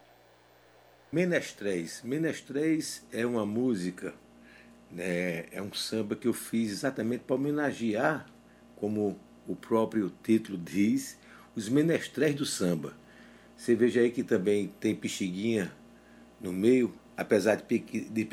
Menestréis. 1.12 2.01
Menestréis 2.04 3.06
é 3.13 3.25
uma 3.25 3.45
música, 3.45 4.13
né, 4.89 5.45
é 5.51 5.62
um 5.62 5.73
samba 5.73 6.15
que 6.15 6.28
eu 6.28 6.34
fiz 6.34 6.71
exatamente 6.71 7.23
para 7.25 7.36
homenagear, 7.36 8.25
como 8.78 9.19
o 9.47 9.56
próprio 9.56 10.12
título 10.23 10.58
diz, 10.58 11.19
os 11.56 11.69
menestréis 11.69 12.36
do 12.36 12.45
samba. 12.45 12.93
Você 13.56 13.76
veja 13.76 14.02
aí 14.02 14.12
que 14.12 14.24
também 14.24 14.74
tem 14.80 14.96
Pixiguinha 14.96 15.72
no 16.41 16.52
meio, 16.52 16.94
apesar 17.15 17.56
de, 17.56 17.80
de 17.80 18.28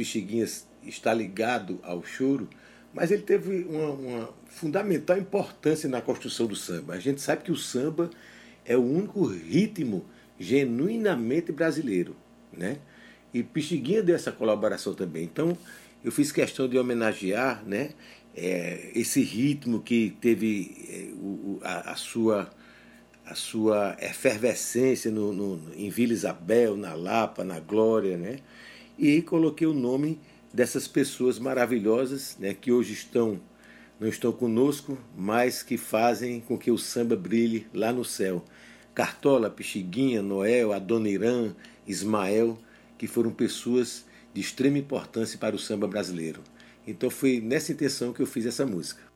estar 0.85 1.15
ligado 1.15 1.79
ao 1.83 2.05
choro, 2.05 2.49
mas 2.93 3.11
ele 3.11 3.23
teve 3.23 3.65
uma, 3.65 3.91
uma, 3.91 4.35
fundamental 4.47 5.17
importância 5.17 5.89
na 5.89 6.01
construção 6.01 6.47
do 6.47 6.57
samba. 6.57 6.95
A 6.95 6.99
gente 6.99 7.21
sabe 7.21 7.43
que 7.43 7.53
o 7.53 7.57
samba 7.57 8.11
é 8.65 8.77
o 8.77 8.83
único 8.83 9.25
ritmo 9.25 10.05
genuinamente 10.39 11.53
brasileiro, 11.53 12.17
né? 12.53 12.79
E 13.33 13.43
Pixiguinha 13.43 14.03
deu 14.03 14.15
essa 14.15 14.31
colaboração 14.31 14.93
também. 14.93 15.25
Então, 15.25 15.57
eu 16.05 16.13
fiz 16.13 16.31
questão 16.31 16.69
de 16.69 16.77
homenagear, 16.77 17.65
né? 17.65 17.91
É, 18.35 18.91
esse 18.95 19.23
ritmo 19.23 19.81
que 19.81 20.17
teve 20.21 20.75
é, 20.89 21.15
o, 21.15 21.61
a, 21.63 21.93
a 21.93 21.97
sua 21.97 22.51
a 23.33 23.35
sua 23.35 23.97
efervescência 23.99 25.11
no, 25.11 25.33
no, 25.33 25.75
em 25.75 25.88
Vila 25.88 26.12
Isabel, 26.12 26.77
na 26.77 26.92
Lapa, 26.92 27.42
na 27.42 27.59
Glória, 27.59 28.18
né? 28.18 28.40
E 28.99 29.23
coloquei 29.23 29.66
o 29.66 29.73
nome 29.73 30.21
dessas 30.53 30.87
pessoas 30.87 31.38
maravilhosas, 31.38 32.37
né, 32.38 32.53
que 32.53 32.71
hoje 32.71 32.92
estão 32.92 33.40
não 33.99 34.09
estão 34.09 34.33
conosco, 34.33 34.99
mas 35.16 35.62
que 35.62 35.79
fazem 35.79 36.40
com 36.40 36.59
que 36.59 36.71
o 36.71 36.77
samba 36.77 37.16
brilhe 37.16 37.66
lá 37.73 37.92
no 37.92 38.05
céu. 38.05 38.45
Cartola, 38.95 39.49
Pixiguinha, 39.49 40.21
Noel, 40.21 40.73
Adoniran, 40.73 41.55
Ismael, 41.87 42.59
que 42.99 43.07
foram 43.07 43.31
pessoas 43.31 44.05
de 44.35 44.40
extrema 44.40 44.77
importância 44.77 45.38
para 45.38 45.55
o 45.55 45.59
samba 45.59 45.87
brasileiro. 45.87 46.42
Então 46.85 47.09
foi 47.09 47.40
nessa 47.40 47.73
intenção 47.73 48.12
que 48.12 48.21
eu 48.21 48.27
fiz 48.27 48.45
essa 48.45 48.66
música. 48.66 49.12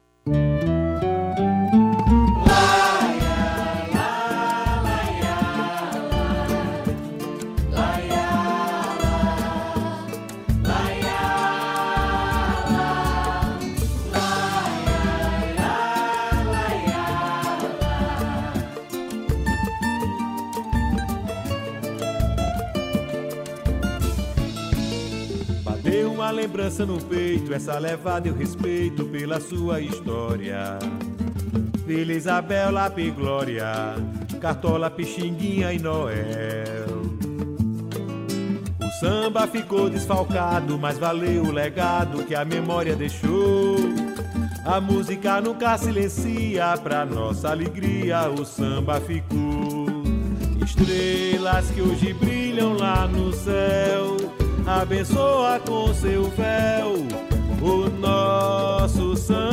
Lembrança 26.76 26.86
no 26.86 27.00
peito, 27.00 27.54
essa 27.54 27.78
levada 27.78 28.28
eu 28.28 28.34
respeito 28.34 29.04
pela 29.06 29.40
sua 29.40 29.80
história. 29.80 30.78
Vila 31.86 32.12
Isabel, 32.12 32.72
Lápis 32.72 33.14
Glória, 33.14 33.94
Cartola, 34.40 34.90
Pixinguinha 34.90 35.72
e 35.72 35.78
Noel. 35.78 36.86
O 38.82 38.90
samba 39.00 39.46
ficou 39.46 39.88
desfalcado, 39.88 40.78
mas 40.78 40.98
valeu 40.98 41.44
o 41.44 41.52
legado 41.52 42.24
que 42.24 42.34
a 42.34 42.44
memória 42.44 42.94
deixou. 42.94 43.76
A 44.64 44.80
música 44.80 45.40
nunca 45.40 45.78
silencia, 45.78 46.76
pra 46.82 47.06
nossa 47.06 47.50
alegria 47.50 48.28
o 48.28 48.44
samba 48.44 49.00
ficou. 49.00 49.86
Estrelas 50.62 51.70
que 51.70 51.80
hoje 51.80 52.12
brilham 52.12 52.74
lá 52.74 53.06
no 53.06 53.32
céu 53.32 54.25
abençoa 54.66 55.60
com 55.60 55.94
seu 55.94 56.24
véu 56.30 57.06
o 57.62 57.88
nosso 57.88 59.16
samba. 59.16 59.46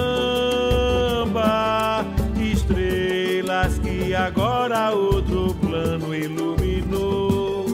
Estrelas 2.41 3.77
que 3.79 4.13
agora 4.15 4.91
outro 4.91 5.53
plano 5.55 6.13
iluminou, 6.13 7.65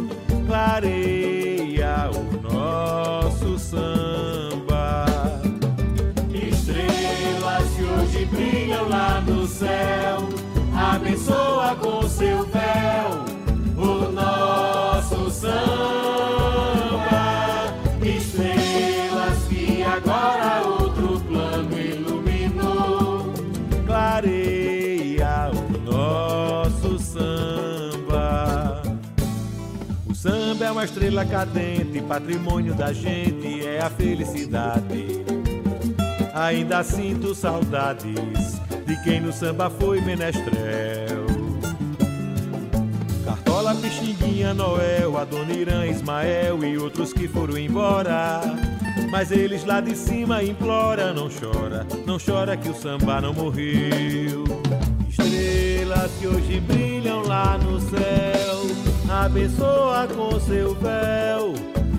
clareia 0.45 2.09
o 2.13 2.23
nosso 2.51 3.57
samba. 3.57 5.05
Estrelas 6.33 7.69
que 7.75 7.83
hoje 7.83 8.25
brilham 8.25 8.89
lá 8.89 9.21
no 9.21 9.47
céu, 9.47 10.27
abençoa 10.75 11.75
com 11.75 12.01
seu 12.07 12.45
véu 12.45 13.25
o 13.77 14.11
nosso 14.11 15.31
samba. 15.31 16.58
Agora 19.99 20.65
outro 20.65 21.19
plano 21.21 21.77
iluminou. 21.77 23.33
Clareia 23.85 25.51
o 25.51 25.77
nosso 25.79 26.97
samba. 26.99 28.81
O 30.09 30.15
samba 30.15 30.65
é 30.65 30.71
uma 30.71 30.85
estrela 30.85 31.25
cadente, 31.25 32.01
patrimônio 32.01 32.73
da 32.73 32.93
gente, 32.93 33.65
é 33.65 33.81
a 33.81 33.89
felicidade. 33.89 35.23
Ainda 36.33 36.83
sinto 36.83 37.35
saudades 37.35 38.59
de 38.85 39.03
quem 39.03 39.19
no 39.19 39.33
samba 39.33 39.69
foi 39.69 39.99
menestrel. 40.01 41.27
Cartola, 43.25 43.75
Pixinguinha, 43.75 44.53
Noel, 44.53 45.17
Adoniran, 45.17 45.85
Ismael 45.85 46.63
e 46.63 46.77
outros 46.77 47.11
que 47.11 47.27
foram 47.27 47.57
embora. 47.57 48.41
Mas 49.09 49.31
eles 49.31 49.65
lá 49.65 49.81
de 49.81 49.95
cima 49.95 50.43
implora, 50.43 51.13
não 51.13 51.29
chora, 51.29 51.85
não 52.05 52.17
chora 52.17 52.55
que 52.55 52.69
o 52.69 52.73
samba 52.73 53.21
não 53.21 53.33
morreu. 53.33 54.43
Estrelas 55.07 56.11
que 56.19 56.27
hoje 56.27 56.59
brilham 56.59 57.21
lá 57.23 57.57
no 57.57 57.79
céu, 57.79 58.67
abençoa 59.09 60.07
com 60.07 60.39
seu 60.39 60.75
véu 60.75 61.53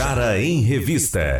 Tabajara 0.00 0.40
em 0.40 0.62
Revista. 0.62 1.38